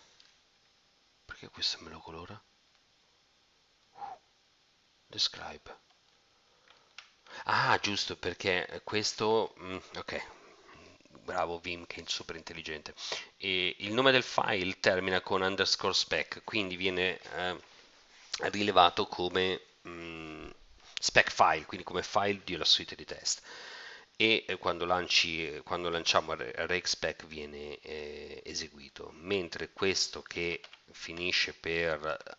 perché 1.25 1.49
questo 1.49 1.81
me 1.81 1.89
lo 1.89 1.99
colora 1.99 2.41
uh. 3.93 4.19
describe 5.07 5.83
Ah, 7.47 7.77
giusto, 7.95 8.17
perché 8.17 8.81
questo... 8.83 9.55
Mm, 9.61 9.77
ok, 9.95 10.25
bravo 11.23 11.59
Vim 11.59 11.87
che 11.87 12.01
è 12.01 12.03
super 12.05 12.35
intelligente. 12.35 12.93
E 13.37 13.73
il 13.79 13.93
nome 13.93 14.11
del 14.11 14.21
file 14.23 14.79
termina 14.81 15.21
con 15.21 15.41
underscore 15.41 15.93
spec, 15.93 16.41
quindi 16.43 16.75
viene 16.75 17.17
eh, 17.35 17.57
rilevato 18.51 19.07
come 19.07 19.61
mm, 19.87 20.49
spec 20.99 21.31
file, 21.31 21.65
quindi 21.65 21.85
come 21.85 22.03
file 22.03 22.41
una 22.55 22.65
suite 22.65 22.95
di 22.95 23.05
test. 23.05 23.41
E 24.17 24.43
eh, 24.45 24.57
quando, 24.57 24.83
lanci, 24.83 25.61
quando 25.63 25.89
lanciamo 25.89 26.33
RegSpec 26.35 27.25
viene 27.27 27.79
eh, 27.79 28.41
eseguito, 28.43 29.11
mentre 29.13 29.71
questo 29.71 30.21
che 30.21 30.61
finisce 30.91 31.53
per 31.53 32.34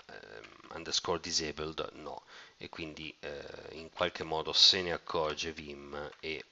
underscore 0.77 1.19
disabled 1.21 1.89
no 1.95 2.25
e 2.59 2.69
quindi 2.69 3.15
eh, 3.21 3.69
in 3.73 3.91
qualche 3.91 4.23
modo 4.25 4.53
se 4.53 4.83
ne 4.83 4.93
accorge 4.93 5.53
Vim 5.53 6.11
e 6.21 6.45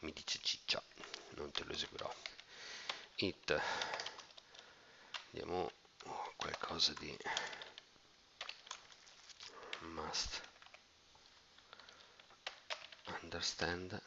mi 0.00 0.12
dice 0.12 0.38
ciccia, 0.40 0.82
non 1.30 1.50
te 1.50 1.64
lo 1.64 1.72
eseguirò. 1.72 2.12
It, 3.16 3.60
diamo 5.30 5.70
qualcosa 6.36 6.92
di 6.94 7.16
must 9.80 10.40
understand 13.22 14.00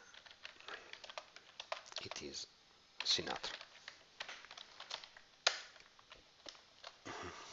it 2.00 2.20
is 2.22 2.46
Sinatra. 3.04 3.52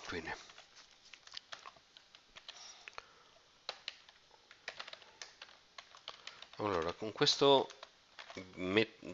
Quindi 0.07 0.33
Allora, 6.59 6.91
con 6.91 7.13
questo 7.13 7.69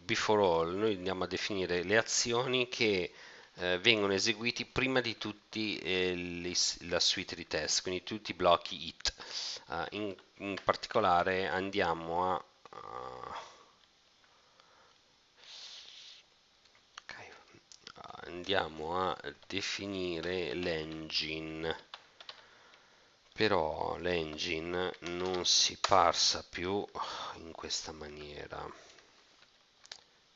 before 0.02 0.42
all 0.44 0.76
noi 0.76 0.96
andiamo 0.96 1.26
a 1.26 1.28
definire 1.28 1.84
le 1.84 1.98
azioni 1.98 2.68
che 2.68 3.14
eh, 3.58 3.78
vengono 3.80 4.14
eseguiti 4.14 4.66
prima 4.66 5.00
di 5.00 5.16
tutti 5.20 5.78
eh, 5.78 6.16
li, 6.16 6.56
la 6.88 7.00
suite 7.00 7.36
di 7.36 7.46
test, 7.46 7.84
quindi 7.84 8.02
tutti 8.04 8.32
i 8.32 8.34
blocchi 8.34 8.88
it. 8.88 9.14
Uh, 9.68 9.86
in, 9.92 10.16
in, 10.38 10.56
particolare 10.64 11.48
andiamo 11.48 12.34
a 12.34 12.44
uh, 12.72 13.34
andiamo 18.28 19.00
a 19.00 19.18
definire 19.48 20.54
l'engine 20.56 21.85
però 23.36 23.98
l'engine 23.98 24.94
non 25.02 25.46
si 25.46 25.78
parsa 25.78 26.42
più 26.42 26.86
in 27.36 27.52
questa 27.52 27.92
maniera. 27.92 28.66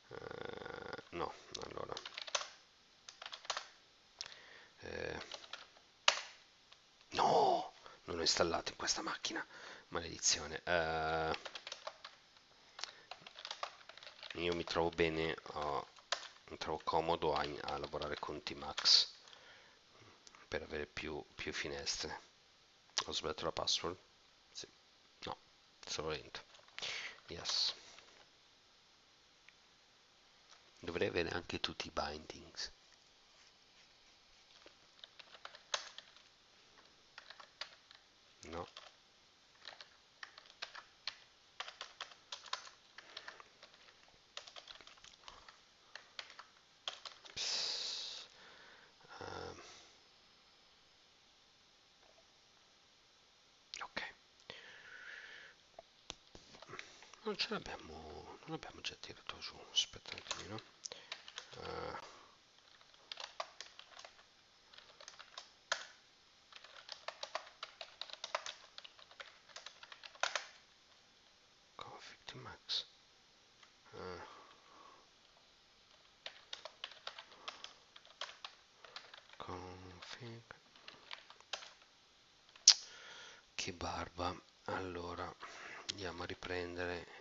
Eh, 0.08 1.02
no 1.12 1.32
allora. 1.62 1.94
Eh, 4.80 5.18
no 7.12 7.72
non 8.04 8.16
l'ho 8.16 8.20
installato 8.22 8.70
in 8.72 8.76
questa 8.76 9.00
macchina 9.00 9.44
maledizione. 9.88 10.60
Eh, 10.64 11.38
io 14.34 14.54
mi 14.54 14.64
trovo 14.64 14.90
bene 14.90 15.34
oh, 15.54 15.88
mi 16.50 16.58
trovo 16.58 16.80
comodo 16.84 17.32
a, 17.34 17.46
a 17.62 17.78
lavorare 17.78 18.18
con 18.18 18.42
Tmax 18.42 19.08
per 20.48 20.62
avere 20.62 20.84
più, 20.86 21.24
più 21.34 21.52
finestre 21.54 22.28
ho 23.06 23.12
sbagliato 23.12 23.44
la 23.44 23.52
password? 23.52 23.96
Sì. 24.52 24.66
No, 25.24 25.36
solo 25.86 26.12
int. 26.14 26.44
Yes. 27.28 27.74
Dovrei 30.78 31.08
avere 31.08 31.30
anche 31.30 31.60
tutti 31.60 31.86
i 31.86 31.90
bindings. 31.92 32.72
No. 38.50 38.66
non 57.29 57.29
ce 57.40 57.48
l'abbiamo 57.54 57.94
non 58.40 58.50
l'abbiamo 58.50 58.80
già 58.82 58.94
tirato 59.00 59.38
giù 59.38 59.56
aspetta 59.72 60.10
un 60.12 60.20
attimino 60.22 60.60
uh, 61.56 61.96
config 71.76 72.34
max. 72.42 72.86
Uh, 73.92 74.20
config. 79.36 80.42
Che 83.54 83.72
barba. 83.72 84.34
Allora 84.64 85.34
andiamo 85.90 86.22
a 86.22 86.26
riprendere 86.26 87.19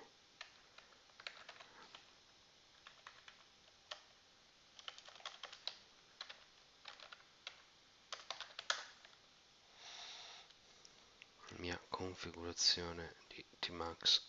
configurazione 12.22 13.15
di 13.28 13.45
Tmax 13.59 14.28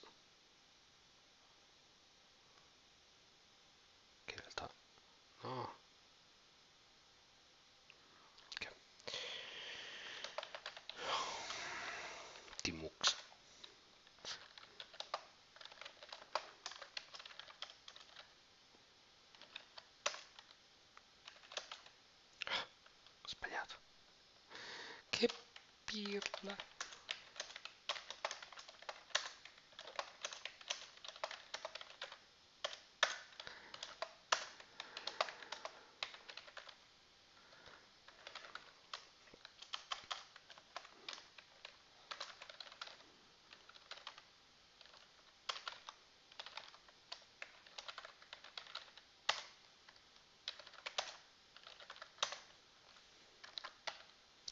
che 4.24 4.34
in 4.34 4.40
realtà 4.40 4.70
no 5.40 5.78
okay. 8.54 8.72
Tmux 12.62 13.16
ho 23.22 23.26
sbagliato 23.26 23.74
che 25.08 25.28
pirla 25.84 26.56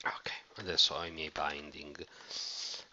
ok 0.04 0.28
adesso 0.78 0.94
ho 0.94 1.04
i 1.04 1.10
miei 1.10 1.30
binding. 1.30 2.06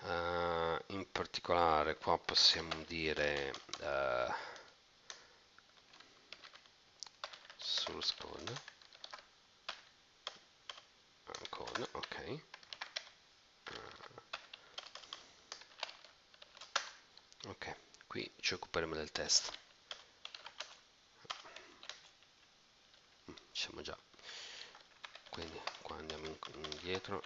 Uh, 0.01 0.77
in 0.87 1.07
particolare 1.11 1.95
qua 1.97 2.17
possiamo 2.17 2.73
dire 2.85 3.53
uh, 3.79 4.33
source 7.57 8.13
code 8.19 8.53
code 11.49 11.87
ok. 11.91 12.39
Uh, 13.71 14.21
ok 17.49 17.75
qui 18.07 18.31
ci 18.39 18.53
occuperemo 18.55 18.95
del 18.95 19.11
test. 19.11 19.51
Siamo 23.51 23.81
già. 23.81 23.97
Quindi 25.29 25.59
qua 25.81 25.97
andiamo 25.97 26.37
indietro 26.53 27.21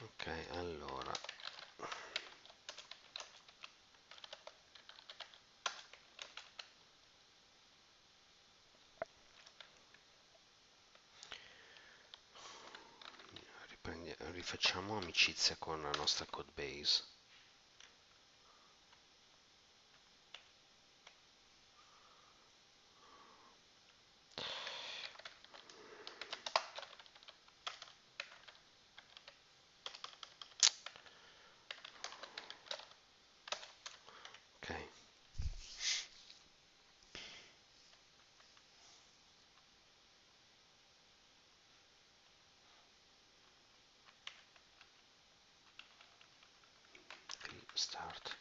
ok 0.00 0.46
allora 0.52 1.12
rifacciamo 14.32 15.00
amicizia 15.26 15.56
con 15.58 15.80
la 15.80 15.90
nostra 15.92 16.26
code 16.26 16.52
base 16.54 17.02
start 47.74 48.34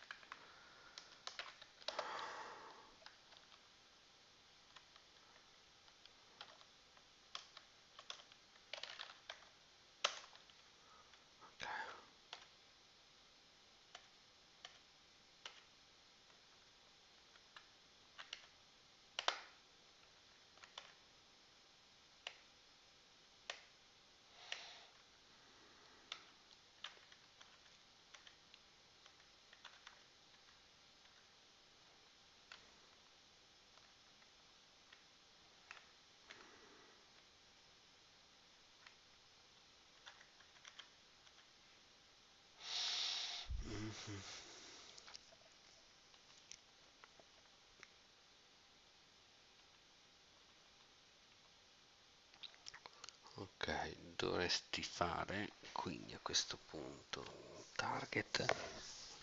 ok 53.36 53.96
dovresti 54.16 54.84
fare 54.84 55.50
quindi 55.72 56.14
a 56.14 56.20
questo 56.22 56.58
punto 56.70 57.68
target. 57.76 58.46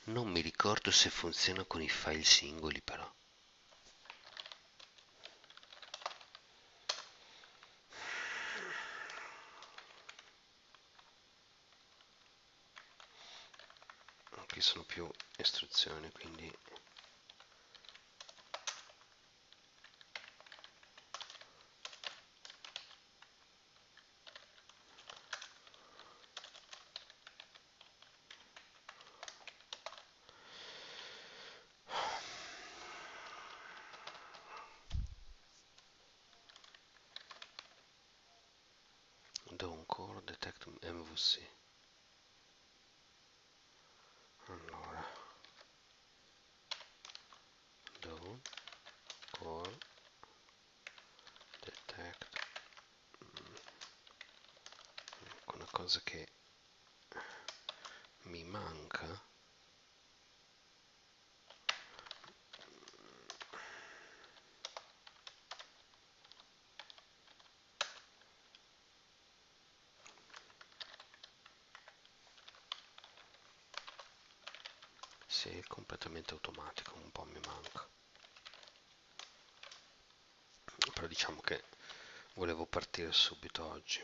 Non 0.05 0.29
mi 0.29 0.41
ricordo 0.41 0.91
se 0.91 1.11
funziona 1.11 1.65
con 1.65 1.81
i 1.83 1.89
file 1.89 2.23
singoli 2.25 2.81
però 2.83 3.11
sono 14.61 14.85
più 14.85 15.09
istruzioni 15.39 16.11
quindi 16.13 16.53
Dawn 39.53 39.85
Core 39.87 40.23
Detect 40.25 40.67
MVC 40.67 41.41
allora 44.47 45.05
Dawn 48.01 48.41
Core 49.31 49.79
Detect 51.61 52.29
cosa 55.73 56.01
che 56.05 56.29
mi 58.25 58.45
manca 58.45 59.07
se 75.27 75.51
è 75.51 75.63
completamente 75.67 76.33
automatico 76.35 76.95
un 76.97 77.11
po' 77.11 77.25
mi 77.25 77.41
manca 77.47 77.89
però 80.93 81.07
diciamo 81.07 81.41
che 81.41 81.63
volevo 82.35 82.67
partire 82.67 83.00
subito 83.13 83.65
oggi 83.65 84.01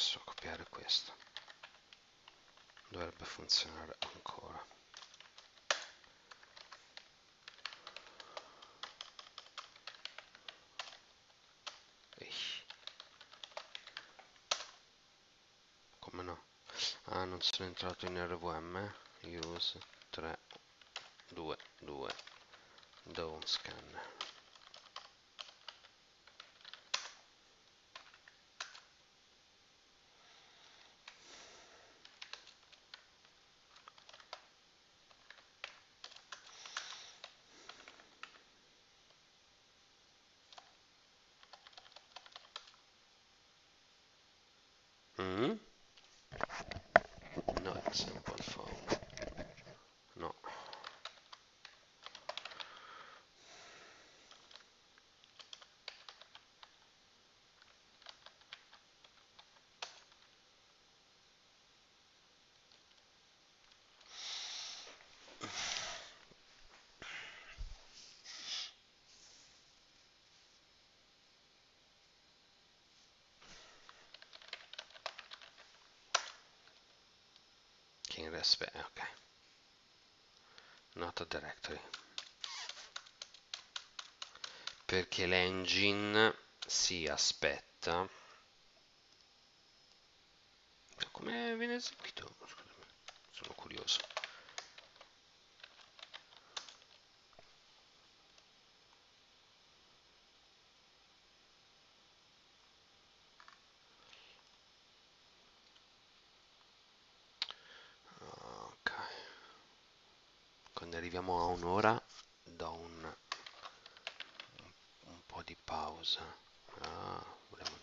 posso 0.00 0.20
copiare 0.40 0.64
questo. 0.70 1.12
Dovrebbe 2.88 3.24
funzionare 3.26 3.94
ancora. 4.14 4.66
Ehi. 12.16 12.32
come 15.98 16.22
no? 16.22 16.44
Ah 17.04 17.24
non 17.24 17.42
sono 17.42 17.68
entrato 17.68 18.06
in 18.06 18.16
RVM 18.26 18.92
use 19.24 19.78
3 20.08 20.38
2 21.28 21.56
2 21.80 22.14
don't 23.04 23.46
scan 23.46 24.18
Mm? 45.20 45.58
No 47.62 47.74
example 47.86 48.42
phone. 48.42 48.74
No. 50.16 50.34
Respect, 78.40 78.74
ok. 78.74 79.00
Not 80.94 81.20
a 81.20 81.24
directory. 81.24 81.80
Perché 84.86 85.26
l'engine 85.26 86.34
si 86.66 87.06
aspetta. 87.06 88.08
Come 91.10 91.54
viene 91.56 91.74
eseguito? 91.74 92.34
Scusami, 92.46 92.86
sono 93.30 93.52
curioso. 93.54 94.00
Ok. 108.22 108.92
Quando 110.72 110.96
arriviamo 110.96 111.40
a 111.40 111.46
un'ora 111.46 112.02
do 112.42 112.72
un, 112.72 113.16
un 115.06 115.26
po' 115.26 115.42
di 115.42 115.56
pausa. 115.62 116.22
Ah, 116.80 117.24
volevo... 117.48 117.78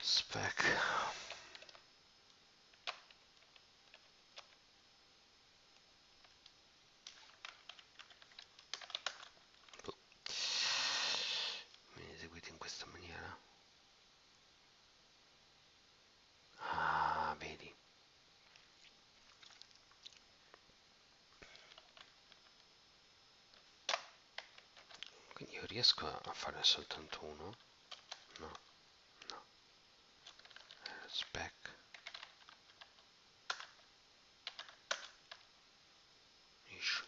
Spec. 0.00 0.62
Boh. 9.82 9.96
Viene 11.94 12.14
eseguito 12.14 12.48
in 12.50 12.58
questa 12.58 12.86
maniera. 12.86 13.38
Ah, 16.58 17.34
vedi. 17.38 17.74
Quindi 25.32 25.37
io 25.50 25.64
riesco 25.66 26.06
a 26.06 26.32
fare 26.32 26.62
soltanto 26.62 27.24
uno? 27.24 27.56
No, 28.38 28.50
no. 29.30 29.44
Eh, 30.84 31.08
spec. 31.08 31.76
Ish. 36.76 37.02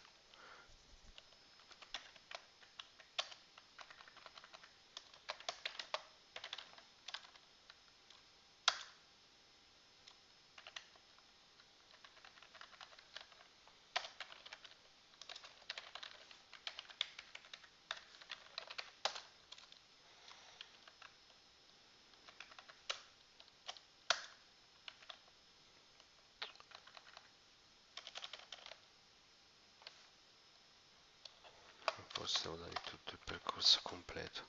Forse 32.13 32.41
devo 32.43 32.57
dare 32.57 32.75
tutto 32.85 33.13
il 33.13 33.21
percorso 33.25 33.81
completo. 33.83 34.47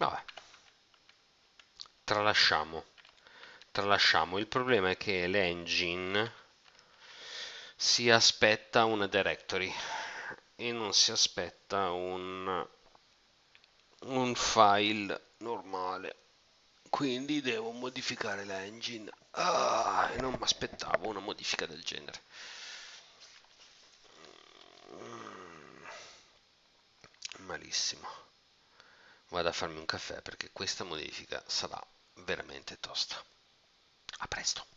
No. 0.00 0.22
Tralasciamo. 2.32 2.84
Tralasciamo. 3.70 4.38
Il 4.38 4.46
problema 4.46 4.90
è 4.90 4.96
che 4.96 5.26
l'engine 5.26 6.32
si 7.76 8.08
aspetta 8.10 8.84
una 8.86 9.06
directory 9.06 9.72
e 10.56 10.72
non 10.72 10.94
si 10.94 11.10
aspetta 11.10 11.90
un, 11.90 12.66
un 14.00 14.34
file 14.34 15.32
normale. 15.38 16.16
Quindi 16.88 17.40
devo 17.42 17.70
modificare 17.70 18.44
l'engine 18.44 19.10
ah, 19.32 20.10
non 20.18 20.32
mi 20.32 20.42
aspettavo 20.42 21.08
una 21.08 21.20
modifica 21.20 21.66
del 21.66 21.82
genere. 21.82 22.22
Mm, 24.94 25.84
malissimo. 27.40 28.08
Vado 29.28 29.48
a 29.48 29.52
farmi 29.52 29.78
un 29.78 29.86
caffè 29.86 30.20
perché 30.20 30.50
questa 30.52 30.84
modifica 30.84 31.42
sarà 31.46 31.82
veramente 32.32 32.78
tosta. 32.78 33.16
A 34.20 34.26
presto 34.26 34.71